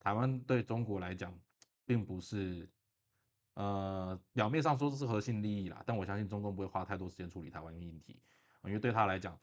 [0.00, 1.32] 台湾对中国来讲，
[1.86, 2.68] 并不是，
[3.54, 8.20] 呃，表面上说这是核心利益啦，但我相信中共不会花太多时间处理台湾议题，
[8.64, 9.40] 因为对他来讲，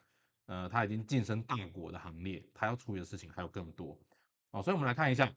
[0.47, 3.97] 呃，他已经晋升大国的行列，他要处理的事情还有更多，
[4.51, 5.33] 哦，所以我们来看一下，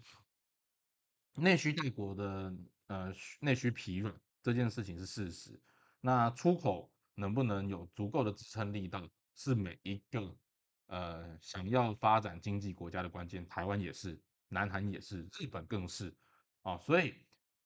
[1.36, 2.52] 内需大国的
[2.88, 5.62] 呃内需疲软这件事情是事实，
[6.00, 10.36] 那出口能不能有足够的支撑力道，是每一个。
[10.86, 16.14] 呃，想要发展经济国家的关键，台湾也是，南韩也是，日本更是，
[16.62, 17.14] 啊，所以，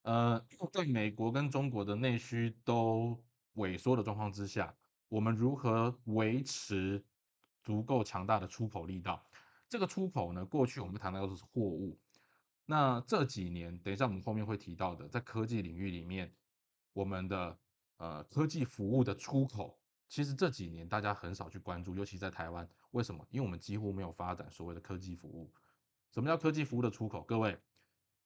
[0.03, 0.41] 呃，
[0.73, 3.23] 在美国跟中国的内需都
[3.55, 4.77] 萎缩的状况之下，
[5.09, 7.05] 我们如何维持
[7.63, 9.29] 足够强大的出口力道？
[9.69, 11.99] 这个出口呢，过去我们谈到的是货物，
[12.65, 16.35] 那这几年，等一下我们后面会提到的，在科技领域里面，
[16.93, 17.59] 我们的
[17.97, 19.78] 呃科技服务的出口。
[20.09, 23.27] 其实这几年大家很少去关注，尤其在台湾，为什么？
[23.31, 25.53] 因为我们几乎没有发展所谓的科技服务。
[26.11, 27.23] 什么叫科技服务的出口？
[27.23, 27.59] 各位，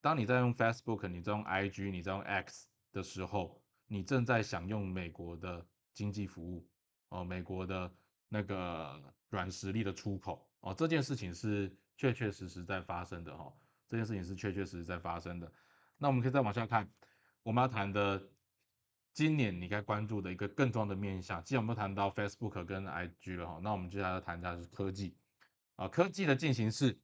[0.00, 6.68] 当你在用 Facebook、你在用 IG、你在用 X 的时候，你正在享用美国的经济服务
[7.08, 7.92] 哦，美国的
[8.28, 13.52] 那个软实力的出口哦，这件事情是确确实实在发生的哈，
[13.88, 15.52] 这件事情是确确实实在发生的。
[15.98, 16.88] 那我们可以再往下看，
[17.42, 18.28] 我们要谈的。
[19.12, 25.14] 今年你该关注的一个更重要的面向，既然我们谈到 Facebook 跟 IG 了哈，那我们接下来要谈一下是科技
[25.76, 26.98] 啊，科技的进行式，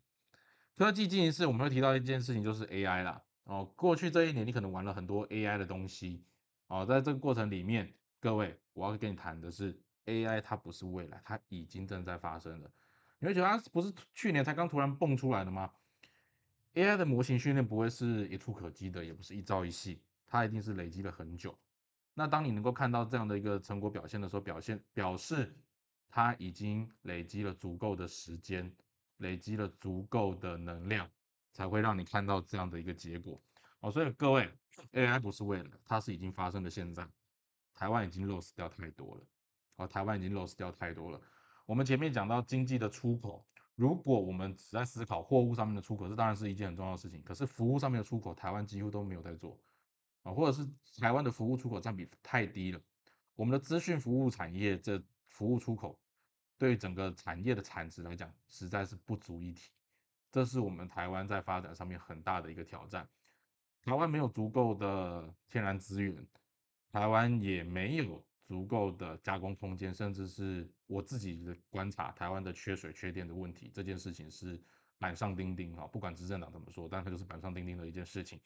[0.74, 6.22] 科技进行式我们会提到一件事情就是 AI 啦哦，过去这一年你可能玩了很多 AI 的东西
[6.68, 12.70] 哦，在这个过程里面，各位我要跟你谈的是 AI 它不是未来，它已经正在发生了，
[13.18, 15.70] 你会觉得它不是去年才刚突然蹦出来的吗
[16.72, 21.58] ？AI 的模型训练不会是一触可及的，也不是一朝一夕，它一定是累积了很久。
[22.18, 25.54] 那当你能够看到这样的一个成果表现的时候，表现表示
[26.08, 28.74] 它已经累积了足够的时间，
[29.18, 31.08] 累积了足够的能量，
[31.52, 33.40] 才会让你看到这样的一个结果。
[33.78, 34.50] 哦，所以各位
[34.94, 37.08] ，AI 不是为了，它是已经发生的现在。
[37.72, 39.22] 台湾已经 loss 掉太多了，
[39.76, 41.20] 哦，台湾已经 loss 掉太多了。
[41.66, 47.22] 我们前面讲到经济的出口，如果我们只在思考货物上面的出口，这当然是一件很重要的事情。
[47.22, 49.56] 可是服务上面的出口，台湾几乎都没有在做。
[50.22, 50.68] 啊，或者是
[51.00, 52.80] 台湾的服务出口占比太低了，
[53.34, 55.98] 我们的资讯服务产业这服务出口，
[56.58, 59.70] 对整个产业的产值来讲，实在是不足一提。
[60.30, 63.08] 这是我们台湾在发展上面很大的一个挑战。
[63.82, 66.26] 台湾没有足够的天然资源，
[66.92, 74.60] 台湾也没有足够的加工空间，甚至是我自己的观察，台湾的缺水缺电的问题，这件事情是
[74.98, 78.38] 板上钉钉啊，不管执政党怎么说，但它就是板上钉钉的一件事情。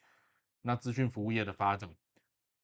[0.62, 1.90] 那资讯服务业的发展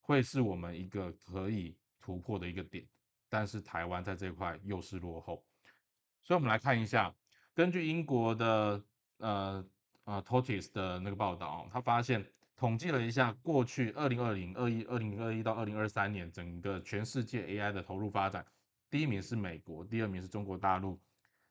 [0.01, 2.87] 会是我们一个可以突破的一个点，
[3.29, 5.45] 但是台湾在这块又是落后，
[6.23, 7.15] 所以我们来看一下，
[7.55, 8.83] 根据英国的
[9.19, 9.65] 呃
[10.05, 12.25] 呃 Totis 的那个报道，他发现
[12.57, 18.47] 统计了一下过去二零二零二一二零二一到二零二三年整个全世界 AI 的投入发展，
[18.89, 20.99] 第一名是美国，第二名是中国大陆，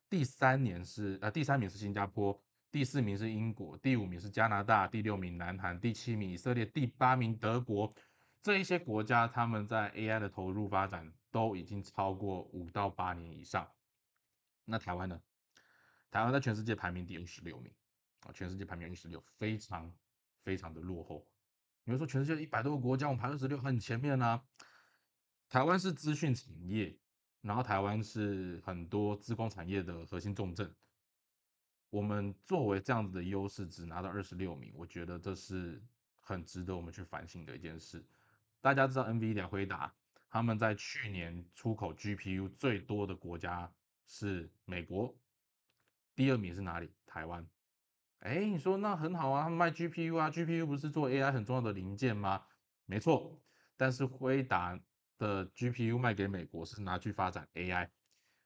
[0.09, 2.41] 第三年是呃第三名是新加坡。
[2.71, 7.93] 第四名是英国，第五名是加拿大，第六名南韩，第七名以色列，第八名德国。
[8.43, 13.67] 这一些国家他们在 AI 的投入发展都已经超过五到八年以上。
[14.65, 15.21] 那台湾呢？
[16.11, 17.73] 台湾在全世界排名第二十六名
[18.21, 19.93] 啊，全世界排名二十六，非常
[20.43, 21.27] 非常的落后。
[21.83, 24.43] 你会说全世界一百多个国家，我们排二十六，很前面啊。
[25.49, 26.97] 台湾是资讯产业，
[27.41, 30.73] 然后台湾是很多资工产业的核心重镇。
[31.89, 35.81] 我们作为这样子的优势，只拿到二十六名，我觉得这是
[36.19, 38.05] 很值得我们去反省的一件事。
[38.59, 39.93] 大家知道，NVIDIA 辉达
[40.29, 43.71] 他们在去年出口 GPU 最多的国家
[44.05, 45.17] 是美国，
[46.15, 46.91] 第二名是哪里？
[47.05, 47.47] 台湾。
[48.19, 52.43] 哎，你说那很好啊，他们卖 GPU 啊，GPU 不是做 AI 很重要的零件吗？
[52.85, 53.39] 没错，
[53.77, 54.77] 但是辉达
[55.17, 57.89] 的 GPU 卖给美国是拿去发展 AI，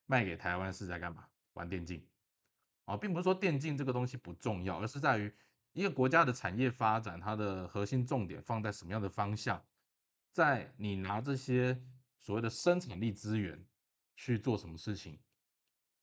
[0.06, 1.25] 卖给台湾是在干嘛？
[1.54, 2.06] 玩电竞。
[2.85, 5.33] 啊，并不是说电竞这个东西不重要，而是在于
[5.73, 9.63] 一个国家的产业发展，它的核心重点放在什么样的方向，
[10.31, 11.81] 在你拿这些
[12.19, 13.65] 所谓的生产力资源
[14.15, 15.19] 去做什么事情，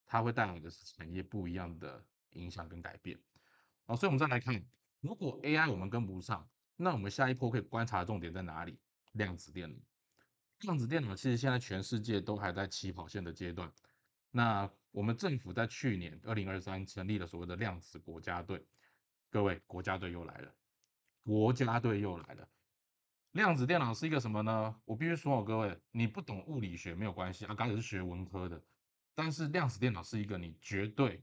[0.06, 3.18] 它会带来的是产业不一样的影响跟改变。
[3.86, 4.64] 啊，所以我们再来看，
[5.00, 8.78] 如果 AI 我们跟不上，那我们下一波可以观察的重点在哪里？
[9.12, 9.78] 量子电脑。
[10.60, 13.72] 量子电脑其实现在全世界都还在起跑线的阶段。
[14.30, 18.64] 那我们政府在去年二零二三成立了所谓的量子国家队，
[19.30, 20.54] 各位国家队又来了，
[21.22, 22.48] 国家队又来了。
[23.32, 24.74] 量子电脑是一个什么呢？
[24.84, 28.60] 我必须说哦，各位，你不懂物理学没有关系啊，刚才是学文科的，
[29.14, 31.22] 但是量子电脑是一个你绝对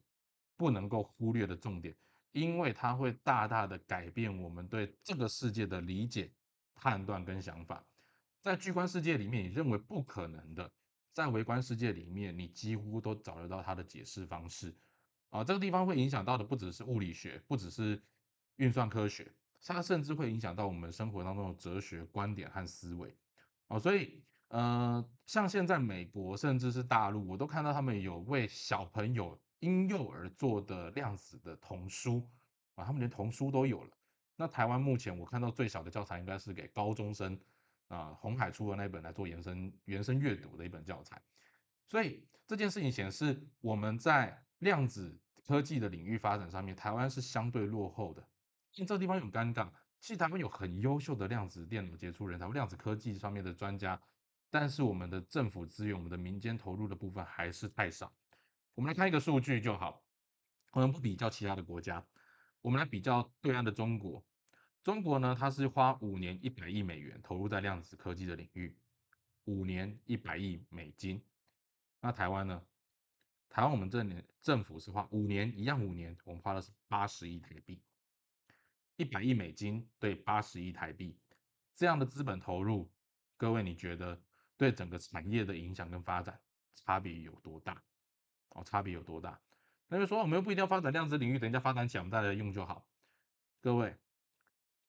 [0.55, 1.93] 不能够忽略的重点，
[2.31, 6.31] 因为它会大大的改变我们对这个世界的理解、
[6.75, 7.83] 判断跟想法。
[8.39, 10.71] 在巨观世界里面，你认为不可能的。
[11.15, 14.75] 在微观世界里面，你几乎都找得到它的解释方式
[15.29, 15.41] 啊。
[15.45, 18.03] 这个地方会影响到的不只是物理学，不只是
[18.57, 19.31] 运算科学，
[19.65, 23.15] 它甚至会影响到我们生活当中的哲学观点和思维
[23.69, 23.79] 啊。
[23.79, 32.27] 所以，呃，像现在美国甚至是大陆，我都看到他们有为小朋友婴幼儿做的量子的童书
[32.73, 33.89] 啊，他们连童书都有了。
[34.35, 37.39] 那台湾目前我看到最小的教材应该是给高中生。
[37.87, 41.21] 啊，红海出的那一本来做延伸原生阅读的一本教材，
[41.87, 48.27] 所以这件事情显示我们在量子科技的领域发展上面，台湾是相对落后的。
[48.73, 49.69] 因为这个地方有尴尬，
[49.99, 54.01] 其实台湾有很优秀的量子电脑杰出人才，量子科技上面的专家，
[54.49, 58.11] 但是我们的政府资源、我们的民间投入的部分还是太少。
[58.73, 60.03] 我们来看一个数据就好，
[60.73, 62.05] 我们不比较其他的国家，
[62.61, 64.25] 我们来比较对岸的中国。
[64.85, 68.77] 中国呢，它是花五年一百亿美元投入在量子科技的领域，
[69.45, 71.19] 五年一百亿美金。
[72.01, 72.61] 那台湾呢？
[73.49, 77.81] 台湾我们这年政府是花五年一样五年，我们花的是八十亿台币，
[78.95, 81.17] 一百亿美金对八十亿台币
[81.73, 82.87] 这样的资本投入，
[83.37, 84.21] 各位你觉得
[84.55, 86.39] 对整个产业的影响跟发展
[86.75, 87.81] 差别有多大？
[88.49, 89.41] 哦，差别有多大？
[89.87, 92.87] 那就说我们又不一定要发展量子领域，等一下发展起来，我们再来用就好。
[93.61, 93.97] 各位。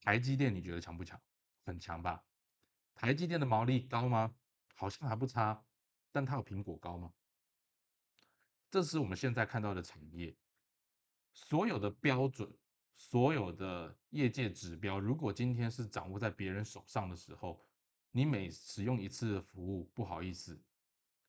[0.00, 1.20] 台积电你觉得强不强？
[1.64, 2.24] 很强吧？
[2.94, 4.34] 台积电的毛利高吗？
[4.74, 5.64] 好像还不差，
[6.12, 7.12] 但它有苹果高吗？
[8.70, 10.36] 这是我们现在看到的产业，
[11.32, 12.52] 所有的标准，
[12.96, 17.60] 所有的业界指标，如果今天是掌握在别人手上的时候，
[18.10, 20.60] 你每使用一次服务，不好意思，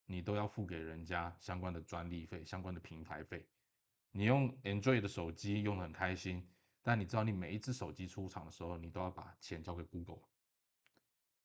[0.05, 3.47] 你都要付给人家相关的专利费、相关的平台费。
[4.11, 6.47] 你用 Android 的手机用的很开心。
[6.87, 10.21] 但你知道，你每一只手机出厂的时候，你都要把钱交给 Google。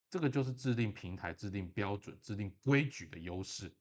[0.09, 3.75] 这个就是制定平台、制定标准、制定规矩的优势。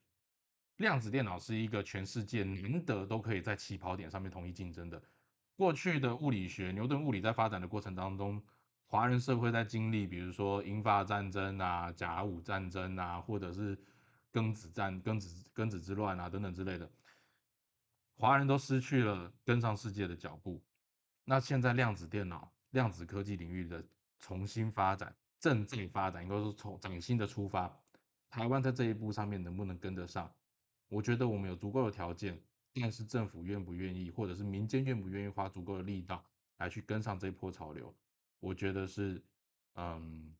[0.78, 5.00] 量子电脑是一个全世界难得都可以在起跑点上面统一竞争的。
[5.56, 8.42] 过去的物理学，牛顿物理在发展的过程当中，
[8.88, 13.78] 华人社会在经历，比如说英法战争啊、甲午战争啊，或者是
[14.34, 16.90] 庚子战、庚子庚子之乱啊等等之类的，
[18.16, 20.60] 华人都失去了跟上世界的脚步。
[21.32, 23.82] 那现在量子电脑、量子科技领域的
[24.20, 27.74] 重新发展正在发展，应该说从崭新的出发。
[28.30, 30.30] 台湾在这一步上面能不能跟得上？
[30.90, 32.38] 我觉得我们有足够的条件，
[32.74, 36.22] 但是政府愿不愿意，或者是民间愿不愿意花足够的力道
[36.58, 37.96] 来去跟上这一波潮流？
[38.42, 39.24] 我觉得是，
[39.76, 40.36] 嗯，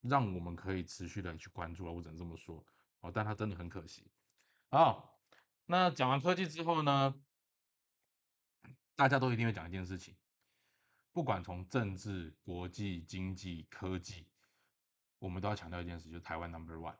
[0.00, 1.92] 让我们可以持续的去关注了。
[1.92, 2.64] 我只能这么说
[3.00, 4.06] 哦，但它真的很可惜。
[4.70, 5.20] 好，
[5.66, 7.14] 那讲完科技之后呢？
[9.00, 10.14] 大家都一定会讲一件事情，
[11.10, 14.26] 不管从政治、国际、经济、科技，
[15.18, 16.96] 我们都要强调一件事，就是台湾 Number One。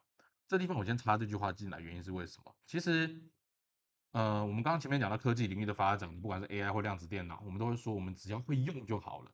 [0.49, 2.57] 这地方我先插这句话进来，原因是为什么？
[2.65, 3.21] 其实，
[4.13, 9.31] 呃，我们刚刚前面讲到科技领域的发展，不管是 AI 或量子电脑，我们都会说，我们只要会用就好了，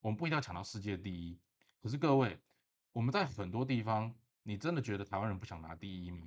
[0.00, 1.38] 我们不一定要抢到世界第一。
[1.82, 2.40] 可是各位，
[2.92, 4.14] 我们在很多地方
[4.44, 6.26] 你真的觉得台湾人不想拿第一吗？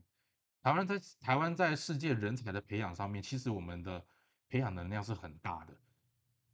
[0.62, 4.06] 台湾在台湾在世界人才的培养上面，其实我们的
[4.56, 5.74] 培养能量是很大的。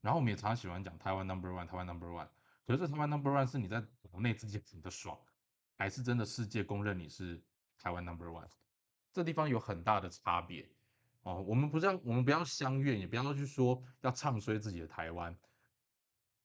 [0.01, 2.27] 然后我们也常常喜欢讲台湾 number one，台湾 number one。
[2.65, 5.15] 可是台湾 number one 是你在国内自己很的爽，
[5.77, 7.39] 还是真的世界公认你是
[7.77, 8.47] 台湾 number one？
[9.13, 10.67] 这地方有很大的差别
[11.21, 11.43] 哦。
[11.43, 15.37] 我们不要我们不要相怨，也不要去说要唱衰自己的台湾。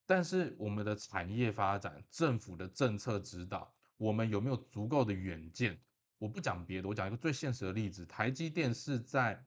[0.04, 5.80] 但是我们的产业发展、政府的政策指导，我们有没有足够的远见？
[6.18, 9.42] 我不讲别的，我讲一个最现实的例子：台积电是在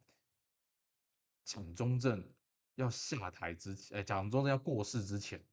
[1.49, 2.31] 蒋中正
[2.75, 5.43] 要下台之前，哎，蒋中正要过世之前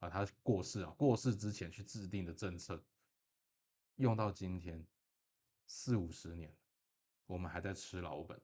[0.00, 2.84] 啊，他过世啊，过世之前去制定的政策，
[3.94, 4.86] 用到今天
[5.66, 6.54] 四五十年，
[7.24, 8.38] 我们还在吃老本。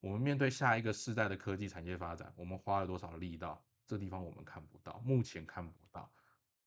[0.00, 3.64] 我们面对下一个世代的科技产业发展，我们花了多少力道？
[3.86, 6.12] 这地方我们看不到，目前看不到。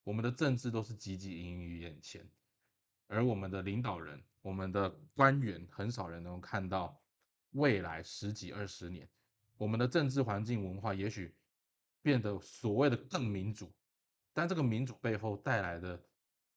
[0.03, 2.27] 我们的政治都是汲汲营营于眼前，
[3.05, 6.99] 而我们的领导人、我们的官员，很少人能够看到
[7.51, 9.07] 未来十几二十年，
[9.57, 11.35] 我们的政治环境、文化也许
[12.01, 13.71] 变得所谓的更民主，
[14.33, 16.01] 但这个民主背后带来的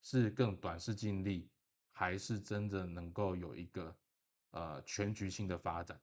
[0.03, 1.49] 是更短视近利，
[1.93, 3.97] 还是真的能够有一个
[4.51, 6.01] 呃全局性的发展？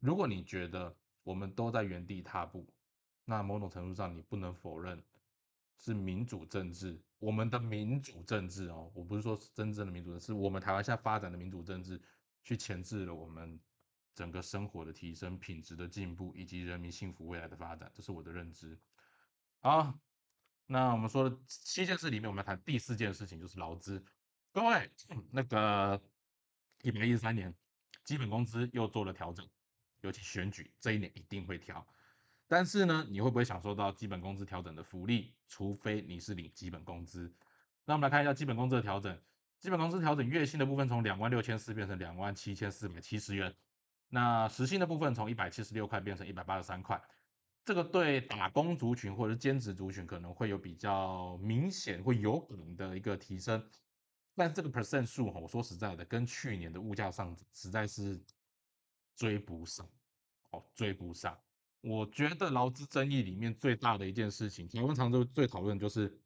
[0.00, 2.68] 如果你觉得我们都在原地踏步，
[3.24, 5.02] 那某种程度上，你不能否认
[5.78, 12.00] 是民主政治，我们的民主政治哦，我不是说真正的民主，是我们台湾现在发展的民主政治，
[12.44, 13.58] 去钳制了我们
[14.16, 18.76] 整个生活的提升、品质的进步以及人民幸福未来的发展，这是我的认知。
[19.60, 19.96] 好，
[20.66, 24.02] 那我们说的七件事里面，我们要谈第四件事情，就是劳资。
[24.52, 24.90] 各位，
[25.30, 26.02] 那个
[26.80, 27.54] 一百一十三年
[28.04, 29.46] 基本工资又做了调整，
[30.00, 31.86] 尤其选举这一年一定会调。
[32.48, 35.34] 但是呢，你会不会享受到基本工资调整的福利？
[35.46, 37.34] 除非你是领基本工资。
[37.84, 39.20] 那我们来看一下基本工资的调整。
[39.58, 43.54] 基本工资调整月薪的部分从两万六千四变成两万七千四百七十元。
[44.08, 47.02] 那时薪的部分从一百七十六块变成一百八十三块。
[47.64, 53.68] 这个对打工族群或者是兼职族群可能会有比较明显会有可能的一个提升。
[54.36, 58.22] 但这个 percent 数哈，我说实在的，跟去年的物价上涨实在是
[59.16, 59.88] 追不上，
[60.50, 61.36] 哦，追不上。
[61.80, 66.20] 我觉得劳资争议里面最大的一件事情，台湾常州最讨论就是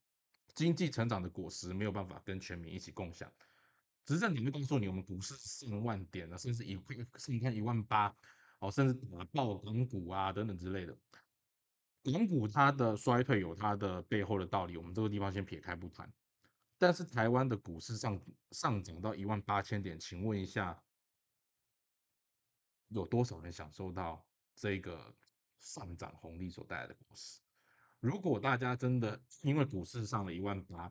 [0.55, 3.33] 经济成长的果实没有办法跟全民一起共享。
[4.11, 8.13] 执政党会告诉你，我们股市上万点了，甚至一块，甚至看一万八，
[8.59, 10.99] 哦，甚至打爆港股啊等等之类的。
[12.03, 16.13] 港股它的衰退有它的背后的道理，我们这个地方先撇开不谈。
[16.77, 20.83] 但是台湾的股市上上涨到一万八千点，请问一下，
[22.89, 25.15] 有多少人享受到这个？
[25.63, 27.39] 上涨红利所带来的股市。
[27.99, 30.91] 如果大家真的因为股市上了一万八，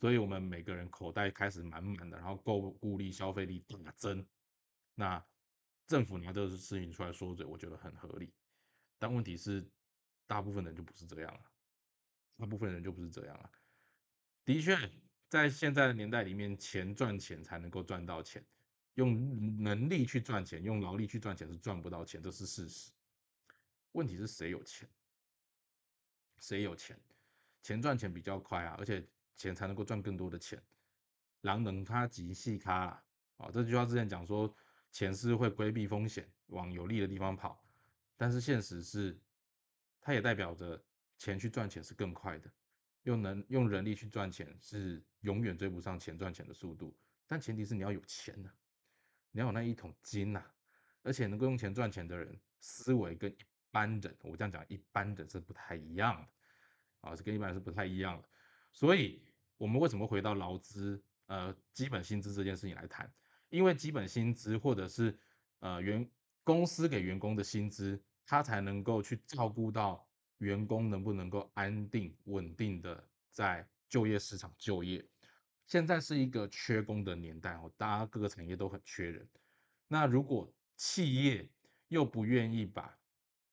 [0.00, 4.26] 所以我们每个人口袋开始满满的，然后购物力、消费力大增，
[4.94, 5.24] 那
[5.86, 8.32] 政府拿这个事情出来说嘴，我觉得很合理。
[8.98, 9.68] 但问题是，
[10.26, 11.40] 大部分人就不是这样了，
[12.36, 13.50] 大部分人就不是这样了。
[14.44, 14.76] 的确，
[15.28, 18.44] 在现在的年代里面，钱赚钱才能够赚到钱，
[18.94, 22.92] 用能力去赚钱，用劳力去赚钱是赚不到钱，这是事实。
[23.92, 24.88] 问题是谁有钱？
[26.38, 27.00] 谁有钱？
[27.62, 29.04] 钱赚钱比较快啊，而且
[29.38, 30.62] 钱才能够赚更多的钱。
[31.40, 33.02] 狼能他即细咖
[33.38, 34.54] 啊，这句话之前讲说，
[34.90, 37.64] 钱是会规避风险，往有利的地方跑。
[38.16, 39.18] 但是现实是，
[40.00, 40.78] 它也代表着
[41.16, 42.52] 钱去赚钱是更快的，
[43.04, 46.94] 用能用人力去赚钱是永远追不上钱赚钱的速度。
[47.26, 48.50] 但前提是你要有钱呐，
[49.30, 50.44] 你要有那一桶金呐，
[51.02, 53.38] 而且能够用钱赚钱的人，思维跟一。
[53.70, 56.28] 般人，我这样讲，一般的是不太一样的，
[57.02, 58.26] 啊，是跟一般人是不太一样的。
[58.72, 59.22] 所以，
[59.58, 63.12] 我们为什么回到劳资，呃，基本薪资这件事情来谈？
[63.50, 65.18] 因为基本薪资或者是
[65.58, 66.10] 呃员
[66.44, 75.04] 公司给员工的薪资，他才能够去照顾到员工能不能够安定稳定的在就业市场就业。
[75.66, 79.28] 现在是一个缺工的年代哦，大家各个产业都很缺人。
[79.86, 81.46] 那如果企业
[81.88, 82.96] 又不愿意把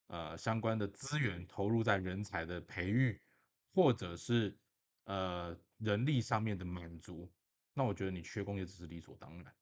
[0.08, 3.20] 呃，相关的资源投入在人才的培育，
[3.74, 4.56] 或者是
[5.04, 7.30] 呃人力上面的满足，
[7.74, 9.54] 那我觉得你缺工也只是理所当然。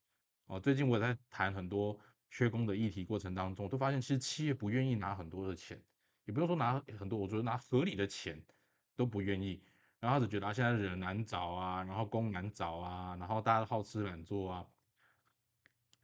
[0.46, 1.98] 哦，最近我也在谈很多
[2.30, 5.82] 缺工的议题过程当中，都发现其实企业不愿意拿很多的钱，
[6.24, 8.42] 也不用说拿很多，我觉得拿合理的钱
[8.94, 9.62] 都不愿意，
[10.00, 14.66] 然后只觉得现在人难找啊，然后工难找啊，然后大家好吃懒做啊。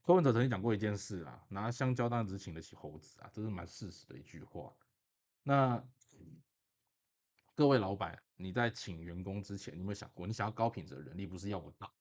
[0.02, 4.72] 柯文哲曾经讲过一件事啊，拿香蕉当然只请得起猴子啊，这是蛮事实的一句话。
[5.42, 5.84] 那
[7.60, 11.92] 各位老板，你在请员工之前，你有没有想过，你想要高品质的人力，不是要我大，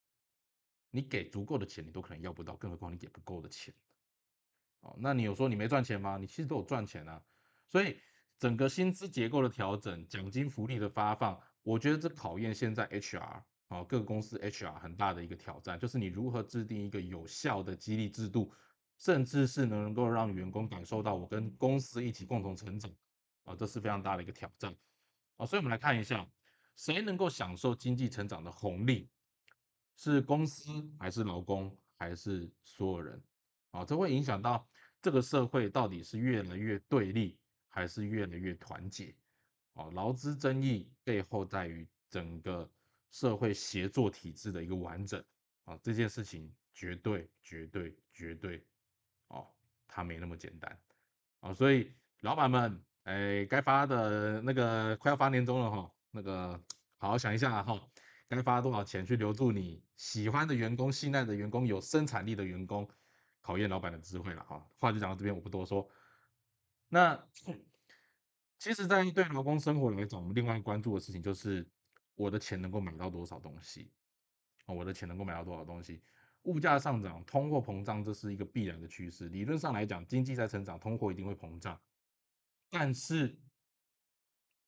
[0.90, 3.74] 你给足够的钱，你都可能要不到，更何况你给不够的钱。
[4.80, 6.16] 哦，那你有说你没赚钱吗？
[6.16, 7.22] 你其实都有赚钱啊。
[7.68, 8.00] 所以
[8.38, 18.50] 整个薪资结构的调整、奖金福利的发放，我觉得这考验现在 HR 哦，各个公司 HR 很大的一个挑战，就是你如何制定一个有效的激励制度，
[18.98, 22.90] 甚至是能够让员工感受到我跟公司一起共同成长
[23.44, 24.74] 啊，这是非常大的一个挑战
[25.40, 25.46] 啊。
[25.48, 26.24] 所以我们来看一下，
[26.76, 29.10] 谁能够享受经济成长的红利？
[29.96, 33.22] 是公司还是劳工还是所有人？
[33.72, 34.66] 啊，这会影响到
[35.02, 37.38] 这个社会到底是越来越对立
[37.68, 39.14] 还是越来越团结？
[39.74, 42.70] 啊，劳资争议背后在于整个
[43.12, 45.24] 社会协作体制的一个完整。
[45.66, 48.66] 啊，这件事情绝对绝对绝对，
[49.28, 49.48] 哦，
[49.88, 50.82] 它没那么简单。
[51.42, 56.62] 啊，所以老板们，哎，该发的那个快要发年终了哈，那个
[57.00, 57.90] 好好想一下哈。
[58.28, 62.88] 该发多少钱去留住你喜欢的员工、信赖的员工、有生产力的员工？
[63.42, 64.64] 考验老板的智慧了哈。
[64.78, 65.90] 话就讲到这边，我不多说。
[66.88, 67.28] 那
[68.60, 71.68] 其实，在对劳工生活来讲，我们另外关注的事情就是
[72.14, 73.92] 我的钱能够买到多少东西？
[74.68, 76.04] 我的钱能够买到多少东西？
[76.44, 79.30] 物价上涨、通货膨胀，这是一个必然的趋势。
[79.30, 81.82] 理论上来讲，经济在成长，通货一定会膨胀。
[82.70, 83.38] 但是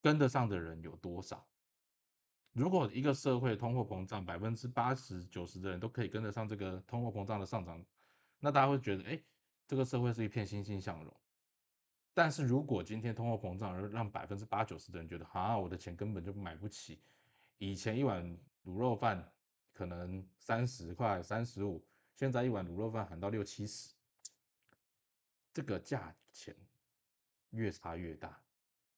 [0.02, 1.48] 跟得上的人有多少？
[2.54, 7.82] 如果一个社会通货膨胀百分之八十九十的人都可以跟得上这个通货膨胀的上涨，
[8.40, 9.24] 那大家会觉得，哎，
[9.68, 11.16] 这个社会是一片欣欣向荣。
[12.14, 17.02] 但是如果今天通货膨胀而让百分之八九十的人觉得，啊，我的钱根本就买不起，
[17.58, 18.22] 以前一碗
[18.66, 19.32] 卤肉饭
[19.72, 21.82] 可能三十块、三十五，
[22.16, 23.94] 现在一碗卤肉饭喊到六七十，
[25.54, 26.54] 这个价钱
[27.52, 28.42] 越差越大。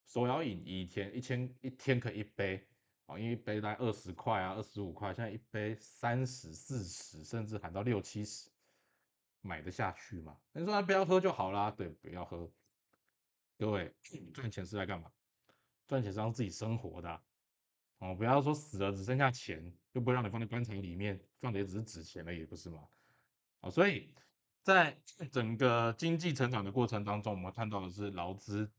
[0.06, 2.66] 手摇饮以前一千一天可以一杯。
[3.06, 8.48] 啊，因为一杯大概二十块啊，二十五块，现在一杯三十四十，甚至喊到六七十，
[9.42, 10.40] 买得下去吗？
[10.52, 12.50] 你说不要喝就好啦，对，不要喝。
[13.58, 13.94] 各位
[14.32, 15.12] 赚钱是来干嘛？
[15.86, 17.22] 赚钱是让自己生活的。
[17.98, 22.88] 哦，不要说死了只剩下钱，又不会让你放在棺材里面，放的也只是纸钱了，也不是吗？
[23.60, 24.14] 哦，所以
[24.64, 24.98] 在
[25.30, 28.72] 整个经济成长的过程当中，我们看到的是劳资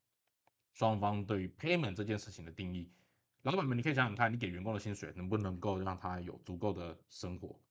[0.73, 2.91] 双方对于 payment 这件事情的定义。
[3.43, 7.61] 老板们，你可以想想看，你给员工的薪水能不能够让他有足够的生活，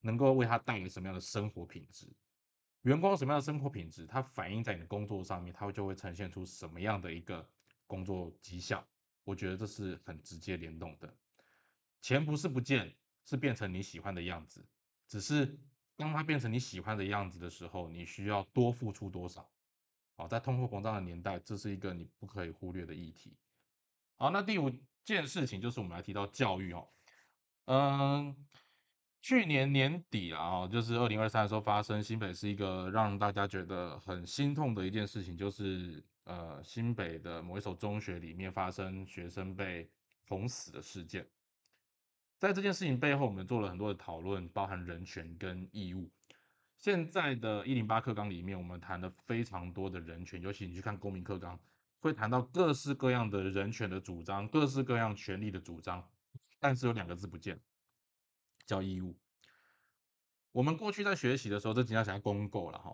[0.00, 2.06] 能够为他带来什么样的生活品质？
[2.80, 7.46] 员工什么样的生活品质，它反映在你的工作上面，它就会呈现出什么样的一个
[7.86, 8.84] 工作绩效。
[9.24, 11.14] 我觉得这是很直接联动的。
[12.00, 12.96] 钱不是不见，
[13.26, 14.66] 是变成你喜欢的样子。
[15.06, 15.60] 只是
[16.02, 19.48] 当它变成你喜欢的样子的时候，你需要多付出多少？
[20.16, 23.36] 好，在通货膨胀的年代，这是一个你不可以忽略的议题。
[24.16, 24.70] 好，那第五。
[25.04, 26.88] 件事情就是我们来提到教育哦，
[27.64, 28.36] 嗯，
[29.20, 39.90] 去年年底啊，就是二零二三的时候发生新北是一个让大家觉得很心痛的一件事情，就是呃新北的某一所中学里面发生学生被
[40.24, 41.26] 捅死的事件。
[42.42, 46.10] 在这件事情背后，我们做了很多的讨论，包含人权跟义务。
[46.76, 51.56] 现在的一零八课纲里面，我们谈了非常多的人权，尤其你去看公民课纲。
[52.00, 56.04] 会谈到各式各样的人权的主张，各式各样权利的主张，
[56.58, 57.60] 但是有两个字不见，
[58.66, 59.16] 叫义务。
[60.50, 62.92] 我们过去在学习的时候，这几条讲公构了哈。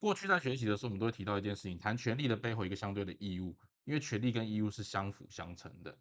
[0.00, 5.96] 过去在学习的时候，我们都会提到一件事情，谈权利的背后一个相对的义务，因为权利跟义务是相辅相成的。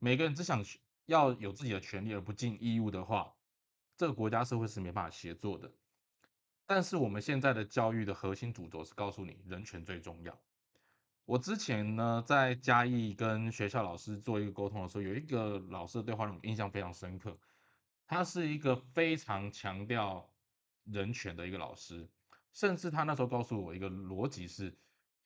[0.00, 0.64] 每个人只想
[1.10, 3.34] 要有自己的权利而不尽义务的话，
[3.96, 5.68] 这个国家社会是没办法协作的。
[6.66, 10.40] 但是我们现在的教育的核心主轴是告诉你，人权最重要。
[11.24, 17.36] 我之前呢，在嘉义跟学校老师做一个沟通的时候，有一个老师的对话让我印象非常深刻。
[18.06, 20.30] 他是一个非常强调
[20.84, 22.08] 人权的一个老师，
[22.52, 24.72] 甚至他那时候告诉我一个逻辑是：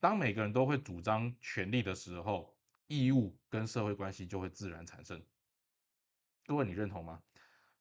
[0.01, 2.57] 当每个人都会主张权利的时候，
[2.87, 5.23] 义务跟社会关系就会自然产生。
[6.47, 7.23] 各位，你认同吗？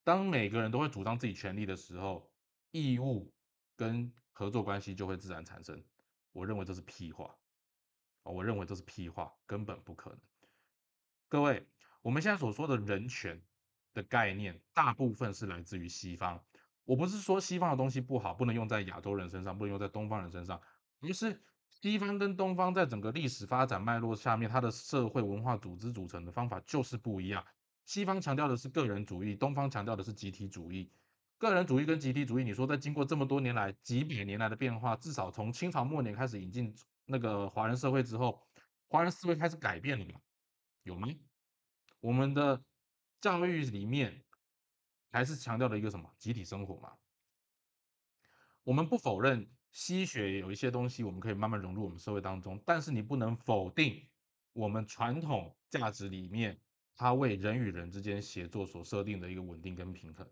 [0.05, 2.31] 当每个人都会主张自己权利的时候，
[2.71, 3.33] 义务
[3.75, 5.83] 跟合作关系就会自然产生。
[6.31, 7.35] 我认为这是屁话。
[8.23, 10.19] 我认为这是屁话，根本不可能。
[11.27, 11.67] 各位，
[12.01, 13.41] 我们现在所说的人权
[13.93, 16.41] 的概念，大部分是来自于西方。
[16.85, 20.61] 我不是说西方的东西不好，不能用在亚洲人身上，不能用在东方人身上。
[21.01, 27.45] 而是西方跟东方在整个历史发展脉络下面，它的社会文化组织组成的方法就是不一样。
[27.85, 30.91] 西方强调的是个人主义，东方强调的是集体主义。
[31.37, 36.73] 个人主义跟集体主义，你说在经过这么多年来、几百年来的变化，至少从清朝末年开始引进。
[37.05, 38.41] 那个华人社会之后，
[38.87, 40.21] 华人思维开始改变了吗？
[40.83, 41.09] 有吗？
[41.99, 42.63] 我们的
[43.19, 44.23] 教育里面
[45.11, 46.93] 还是强调的一个什么集体生活嘛？
[48.63, 54.07] 我们不否认吸血有一些东西我们可以慢慢融入我们社会当中，但是你不能否定
[54.53, 56.57] 我们传统价值里面
[56.95, 60.27] 它为人与人之间协作所设定的一个稳定跟平衡。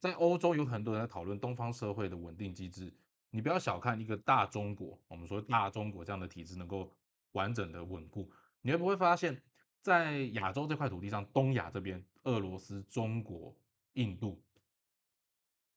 [0.00, 2.92] 在欧洲有很多人在讨论东方社会的稳定机制，
[3.30, 6.92] 你不要小看一个大中国，我们说大中国这样的体制能够
[7.32, 8.30] 完整的稳固，
[8.60, 9.42] 你会不会发现，
[9.80, 13.56] 在亚洲这块土地上，东亚这边，俄罗斯、中国、
[13.92, 14.42] 印度。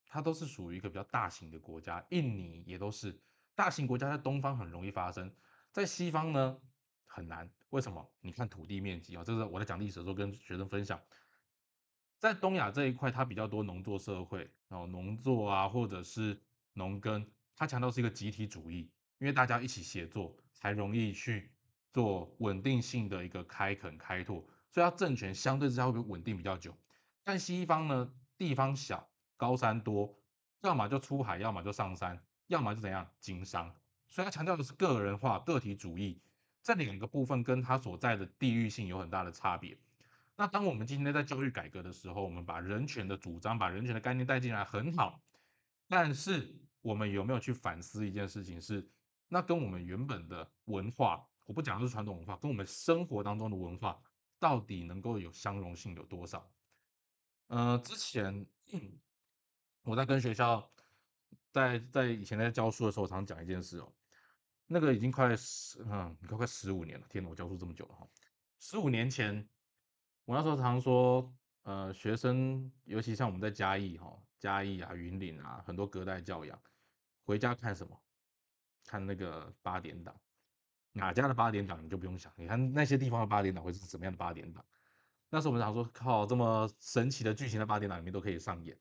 [0.08, 3.20] 它都是属于一个比较大型的国家，印尼也都是
[3.53, 5.36] 大型国家，在东方很容易发生，
[5.72, 6.58] 在西方呢
[7.16, 7.49] 很难。
[7.70, 8.11] 为什么？
[8.20, 10.99] 你看土地面积啊，这是我在讲历史的时候跟学生分享，
[12.20, 16.41] 在东亚这一块，它比较多农作社会，然后农作啊，或者是
[16.74, 21.51] 农耕，它强调是一个集体主义，因为大家一起协作，才容易去
[21.93, 26.78] 做稳定性的一个开垦开拓，所以它政权相对之下会稳定比较久。
[27.24, 29.09] 但西方呢，地方小。
[29.38, 30.18] 高山多，
[30.61, 33.76] 要么就出海，要么就上山，要么就怎样经商。
[34.07, 36.22] 所以它强调的是个人化、个体主义
[36.66, 39.78] 这两个部分，跟他所在的地域性有很大的差别。
[40.36, 45.22] 那当我们今天在教育改革的时候，我们把人权的主张、把人权的概念带进来很好，
[45.88, 48.59] 但是我们有没有去反思一件事情？
[48.59, 48.89] 是
[49.28, 54.01] 那跟我们原本的文化，我不讲的是传统文化，跟我们生活当中的文化，
[54.39, 56.51] 到底能够有相容性有多少？
[57.47, 58.47] 呃，之前。
[59.84, 60.68] 我在跟学校，
[61.51, 63.93] 在在以前在教书的时候，常讲一件事哦，
[64.68, 67.05] 那个已经快十嗯，快快十五年了。
[67.09, 68.07] 天哪，我教书这么久了哈！
[68.59, 69.47] 十五年前，
[70.26, 71.32] 我那时候常说，
[71.63, 76.59] 呃，学生，尤其像我们在嘉义哈，嘉义啊、云林啊，很多隔代教养，
[77.24, 78.01] 回家看什么？
[78.86, 80.16] 看那个八点档，
[80.91, 84.63] 哪家的八点档你就不用想，你看那些地方的八点档会是什么样的八点档？
[85.30, 88.78] 那时候我们常说，靠，这么神奇的剧情在八点档里面都可以上演。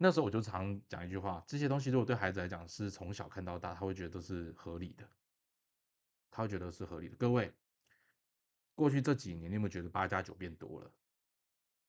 [0.00, 5.10] 那时候我就常讲一句话：这些东西如果对孩子来讲是从小看到大，他会觉得是合理的，
[6.30, 7.16] 他会觉得是合理的。
[7.16, 7.52] 各位，
[8.76, 10.90] 过去这几年，你有没有觉得八加九变多了？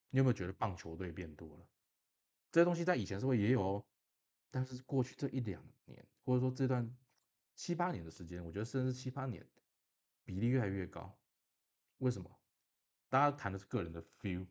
[0.09, 1.67] 你有没有觉得棒球队变多了？
[2.51, 3.85] 这些东西在以前社会也有哦，
[4.49, 6.91] 但是过去这一两年，或者说这段
[7.53, 9.47] 七八年的时间，我觉得甚至七八年
[10.25, 11.15] 比例越来越高。
[11.99, 12.39] 为什么？
[13.07, 14.47] 大家谈的是个人的 feel，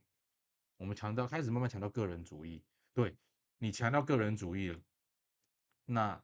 [0.76, 2.62] 我们强调开始慢慢强调个人主义，
[2.94, 3.16] 对。
[3.61, 4.80] 你强调个人主义了，
[5.84, 6.22] 那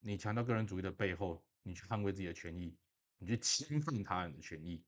[0.00, 2.76] 你强调个人主义的背后，你去捍卫自己的权益，
[3.18, 4.82] 你去侵犯他人的权益。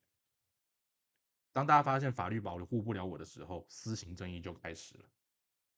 [1.53, 5.05] 当大家发现法律保护不了我的时候，私刑正义就开始了，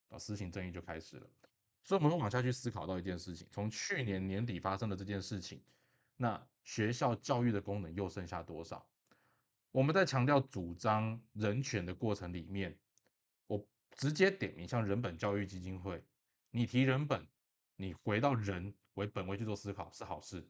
[0.09, 1.29] 啊，私刑正义就开始了。
[1.83, 5.63] 所以，我们往下去思考到一件事情：从去年年底发生的这件事情，
[6.17, 8.87] 那学校教育的功能又剩下多少？
[9.71, 12.75] 我们在强调主张人权的过程里面。
[13.97, 16.03] 直接点名像人本教育基金会，
[16.49, 17.27] 你提人本，
[17.75, 20.47] 你回到人为本位去做思考是好事，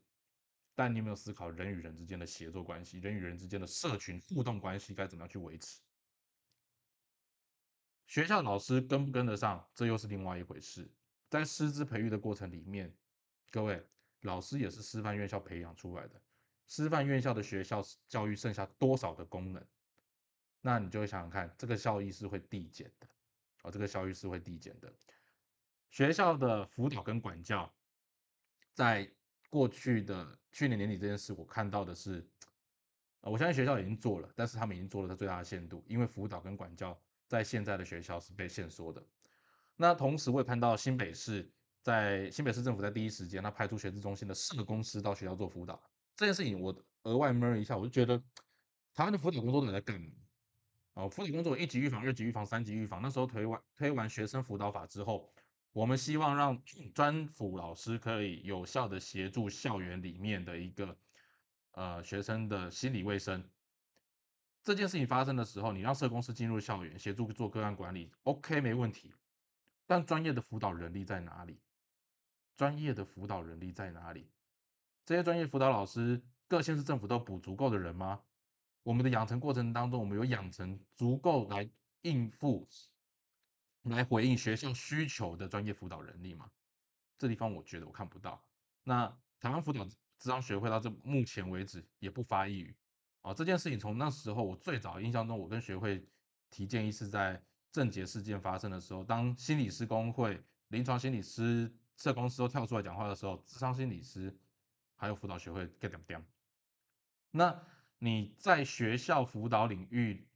[0.76, 5.82] 但你有没有思考人与人之间的协作关系，人与人之间的社群互动关系该怎么样去维持？
[8.08, 10.90] 学校老师跟不跟得上，这又是另外一回事。
[11.30, 12.94] 在师资培育的过程里面，
[13.50, 13.86] 各位
[14.22, 16.22] 老师也是师范院校培养出来的，
[16.68, 19.66] 师范院校的学校教育剩下多少的功能？
[20.60, 23.08] 那你就会想想看，这个效益是会递减的。
[23.64, 24.92] 哦，这个效率是会递减的。
[25.90, 27.72] 学校的辅导跟管教，
[28.74, 29.12] 在
[29.50, 32.26] 过去的去年年底这件事，我看到的是，
[33.20, 36.98] 我相信学校已经做了，但是他们已经做了它最大的限度，因为辅导跟管教
[37.28, 39.04] 在现在的学校是被限缩的。
[39.76, 41.52] 那同时，我也看到新北市
[41.82, 45.82] 在新北市政府在第一时间，他派出学资中心的四个公司到学校做辅导
[46.16, 48.18] 这件事情，我额外闷一下，我就觉得
[48.94, 50.21] 台湾的辅导工作者在干？
[50.94, 53.02] 哦，辅导工作一级预防、二级预防、三级预防。
[53.02, 55.34] 那时候推完推完学生辅导法之后，
[55.72, 56.62] 我们希望让
[56.94, 60.98] 专辅老师可以有效的协助校园里面的一个
[61.72, 63.50] 呃学生的心理卫生。
[64.64, 69.14] 这件事情发生的时候，你让社工师进入校园协助做个案管理，OK 没问题。
[69.88, 71.60] 但专业的辅导人力在哪里？
[72.58, 74.30] 专业的辅导人力在哪里？
[75.06, 78.22] 这些专业辅导老师，各县市政府都补足够的人吗？
[78.84, 81.70] 我们的养成过程当中，我们有养成足够来
[82.02, 82.68] 应付、
[83.84, 86.50] 来回应学校需求的专业辅导能力吗？
[87.18, 88.44] 这地方我觉得我看不到。
[88.84, 92.76] 那台湾辅导智商学会到这目前为止也不发一语。
[93.22, 96.04] 啊，这件事情从那时候我最早印象中，我跟学会
[96.50, 97.40] 提建议是在
[97.72, 104.36] 症结事件发生的时候，当心理师工会、临床心理师、社工师都跳出来讲话的时候，智商心理师
[104.96, 106.26] 还有辅导学会 get 点点。
[107.30, 107.64] 那。
[108.04, 110.28] 你在学校辅导领域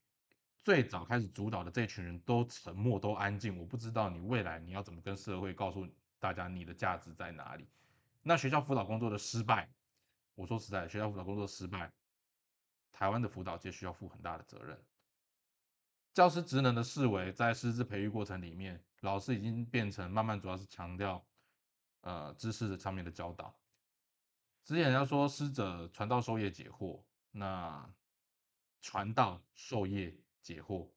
[0.64, 5.88] 最早开始主导的这群人都沉默都安静，我不知道你未来你要怎么跟社会告诉
[6.20, 7.68] 大家你的价值在哪里。
[8.22, 9.68] 那学校辅导工作的失败，
[10.36, 11.92] 我说实在，学校辅导工作失败，
[12.92, 14.80] 台湾的辅导界需要负很大的责任。
[16.14, 21.26] 教师职能的视为在师资培育过程里面，老师已经变成慢慢主要是强调，
[22.02, 23.58] 呃，知识的上面的教导。
[24.64, 27.02] 之前人家说师者传道授业解惑，
[27.38, 27.94] 那
[28.82, 30.88] 传道授业解惑，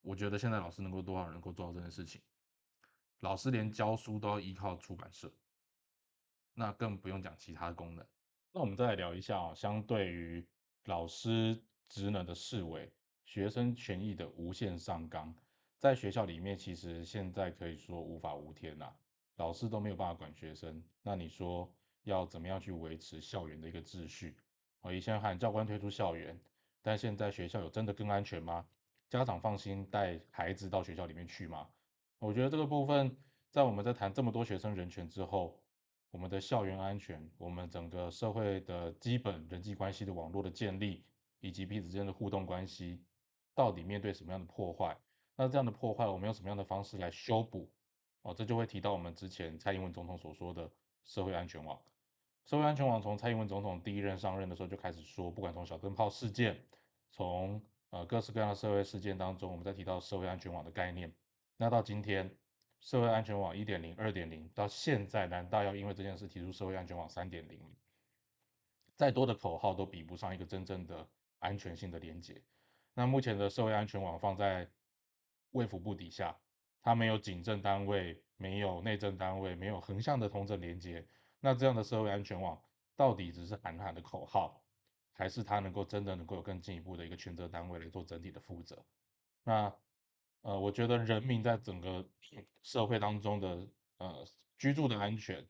[0.00, 2.22] 我觉得现在老师能够多少人能够做到这件事情？
[3.18, 5.30] 老师连教书都要依靠出版社，
[6.54, 8.06] 那更不用讲其他的功能。
[8.52, 10.48] 那我们再来聊一下哦，相对于
[10.84, 12.90] 老师职能的视为。
[13.26, 15.32] 学生权益的无限上纲，
[15.78, 18.90] 在学校里面，其实现在可以说无法无天呐，
[19.36, 20.82] 老师都没有办法管学生。
[21.02, 21.70] 那你说
[22.04, 24.36] 要怎么样去维持校园的一个秩序？
[24.80, 26.38] 哦以前喊教官退出校园，
[26.82, 28.66] 但现在学校有真的更安全吗？
[29.08, 31.68] 家长放心带孩子到学校里面去吗？
[32.18, 33.16] 我觉得这个部分，
[33.50, 35.60] 在我们在谈这么多学生人权之后，
[36.10, 41.04] 我们的校园安全，我们整个社会的基本人际关系的网络的建立，
[41.40, 43.02] 以及彼此之间的互动关系。
[43.54, 44.96] 到底面对什么样的破坏？
[45.36, 47.68] 那这样的破坏，我们用什么样的方式来修补？
[48.22, 50.70] 哦，这就会提到我们之前蔡英文总统所说的
[51.04, 51.78] 社会安全网。
[52.44, 56.60] 社会安全网从蔡英文总统第一任上任的时候就开始说，不管从小灯泡事件，
[57.10, 61.12] 从呃各式各样的社会事件当中，我们在提到社会安全网的概念。
[61.56, 62.34] 那到今天，
[62.80, 67.60] 社会安全网一点零、二点零，到现在，难道要因为这件事提出社会安全网三点零？
[68.96, 71.06] 再多的口号都比不上一个真正的
[71.38, 72.42] 安全性的连接。
[72.94, 74.68] 那目前的社会安全网放在
[75.52, 76.36] 卫福部底下，
[76.82, 81.06] 它没有警政单位，没有内政单位，没有横向的同整连接。
[81.40, 82.62] 那这样的社会安全网
[82.96, 84.62] 到底只是喊喊的口号，
[85.12, 88.84] 还是它能够真的能够有更进一步的一个权责单位来做整体的负责？
[89.42, 89.74] 那
[90.42, 92.06] 呃，我觉得人民在整个
[92.62, 93.68] 社会当中的
[93.98, 94.26] 呃
[94.58, 95.46] 居住的安全，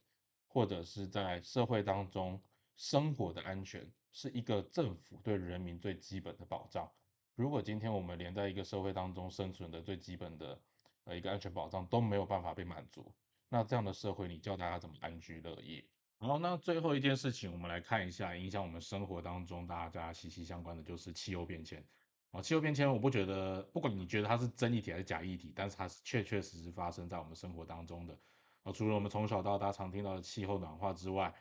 [0.49, 2.41] 或者是在社会当中
[2.77, 6.91] 生活的安全，是一个政府对人民最基本的保障。
[7.37, 10.61] 如果今天我们连在一个社会当中生存的最基本的
[11.05, 13.13] 呃一个安全保障都没有办法被满足，
[13.51, 15.85] 那这样的社会你叫大家怎么安居乐业？
[16.17, 21.85] 好，那最后一件事情，我们来看一下影响我们生活当中大家息息相关的就是气候变迁。
[22.31, 28.17] 啊，气候变迁我不觉得，不管你觉得它是真议题还是假议题，但是它是确确实实发生在我们生活当中的。
[28.63, 31.35] 啊，除了我们从小到大常听到的气候暖化之外，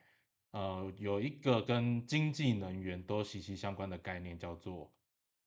[0.51, 4.91] 呃，有一个跟经济能源都息息相关的概念叫做。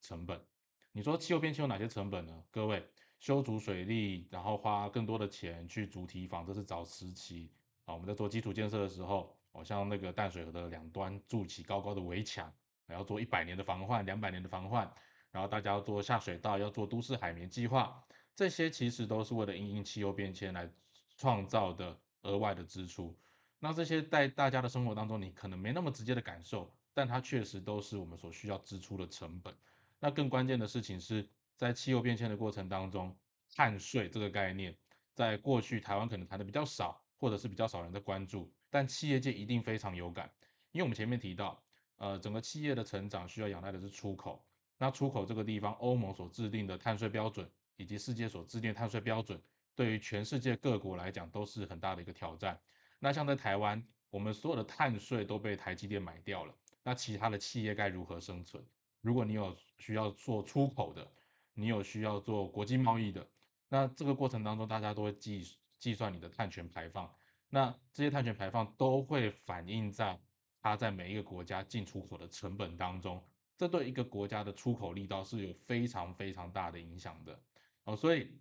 [0.04, 0.44] 成本，
[0.90, 2.42] 你说气候变迁有哪些成本呢？
[2.50, 2.84] 各位，
[3.22, 7.48] 修筑水利，然后花更多的钱去筑堤防，这是早时期
[7.84, 12.52] 啊，我们在做基础建设的时候，哦，像那个淡水河的两端筑起高高的围墙，
[12.84, 14.92] 还要做一百年的防患，两百年的防患，
[15.30, 18.04] 然后大家要做下水道，要做都市海绵计划，
[18.34, 20.68] 这些其实都是为了因应气候变迁来
[21.16, 23.16] 创造的额外的支出。
[23.60, 29.54] 那这些在大家的生活当中，你可能没那么直接的感受，但它确实都是我们所需要支出的成本。
[30.00, 31.28] 那更关键的事情是
[31.62, 33.16] 在气候变迁的过程当中，
[33.54, 34.76] 碳税这个概念，
[35.14, 40.32] 在过去台湾可能谈的比较少，或者是比较少人的关注，但企业界一定非常有感，
[40.72, 41.62] 因为我们前面提到，
[41.98, 44.44] 呃，整个企业的成长需要仰赖的是出口，
[44.76, 49.40] 那出口这个地方，欧盟所制定的碳税标准，以及世界所制定碳税标准，
[49.76, 52.60] 对于全世界各国来讲都是很大的一个挑战。
[52.98, 56.52] 那像在台湾，我们所有的碳税都被台积电买掉了，
[56.82, 58.66] 那其他的企业该如何生存？
[59.00, 61.08] 如果你有需要做出口的，
[61.54, 63.26] 你有需要做国际贸易的，
[63.68, 67.12] 那这个过程当中，大家都会计计算你的碳权排放，
[67.48, 70.20] 那这些碳权排放都会反映在
[70.60, 73.22] 它在每一个国家进出口的成本当中，
[73.58, 77.38] 这对一个国家的出口力道是有非常非常大的影响的
[77.84, 77.96] 哦。
[77.96, 78.40] 所以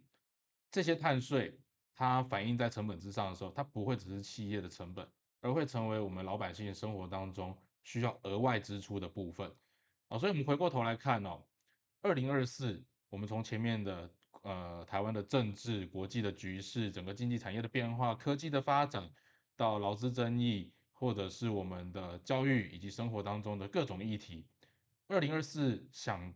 [0.70, 1.59] 这些碳税
[1.93, 5.07] 它反映在成本之上的时候，它不会只是企业的成本，
[5.41, 9.53] 而会成为我们老百姓生活当中需要额外支出的部分。
[10.07, 11.43] 啊，所以我们回过头来看哦，
[12.01, 14.09] 二零二四，我们从前面的
[14.41, 19.12] 呃台湾的政治、国际的局势、整个经济产业的变化、科技的发展，
[19.57, 24.45] 到劳资争议，或者是我们的教育以及生活当中的各种议题，
[25.07, 26.34] 二零二四想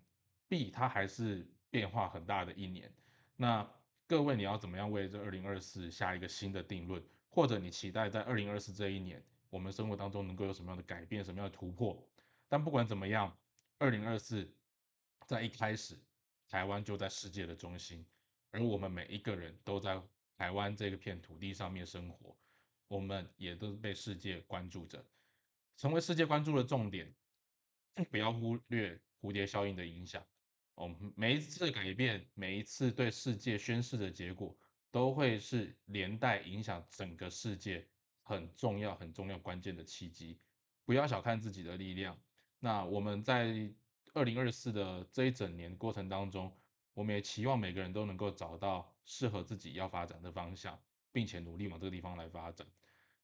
[0.50, 2.94] 必它还是变化很大的一年。
[3.38, 3.66] 那
[4.06, 12.06] 各位你要怎么样为这二零二四下一个新的定论，或者你期待在二零二四这一年，我们生活当中能够有什么样的改变、什么样的突破？
[12.50, 13.36] 但不管怎么样。
[13.78, 14.50] 二零二四，
[15.26, 16.00] 在一开始，
[16.50, 18.06] 台湾就在世界的中心，
[18.52, 20.02] 而我们每一个人都在
[20.38, 22.38] 台湾这个片土地上面生活，
[22.88, 25.06] 我们也都被世界关注着，
[25.78, 27.14] 成为世界关注的重点。
[28.12, 30.26] 不要忽略蝴蝶效应的影响，
[30.76, 34.58] 哦，每一次改变，每一次对世界宣示的结果，
[34.92, 37.88] 都会是连带影响整个世界
[38.22, 40.38] 很重要、很重要、关键的契机。
[40.84, 42.20] 不要小看自己的力量。
[42.60, 43.74] 那我们在
[44.16, 46.58] 二零二四的这一整年过程当中，
[46.94, 50.80] 我们也期望每个人都能够找到适合自己要发展的方向，
[51.12, 52.66] 并且努力往这个地方来发展。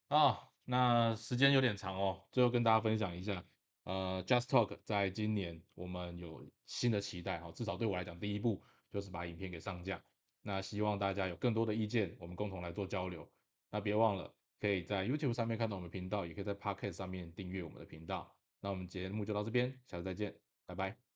[0.08, 3.42] 啊，那时间有点长哦，最后跟大家分享一下，
[3.84, 8.62] 呃，Just Talk 在今年我们有新的期待哈，至少对我来讲，第一步
[8.92, 10.02] 就是把影片给上架。
[10.42, 13.26] 那希望大家有更多的意见，我们共同来做交流。
[13.70, 18.30] 那别忘了可以在 YouTube 上面看到我们频道，也可以在 Podcast 上面订阅我们的频道。
[18.60, 20.36] 那我们节目就到这边，下次再见，
[20.74, 21.11] 拜拜。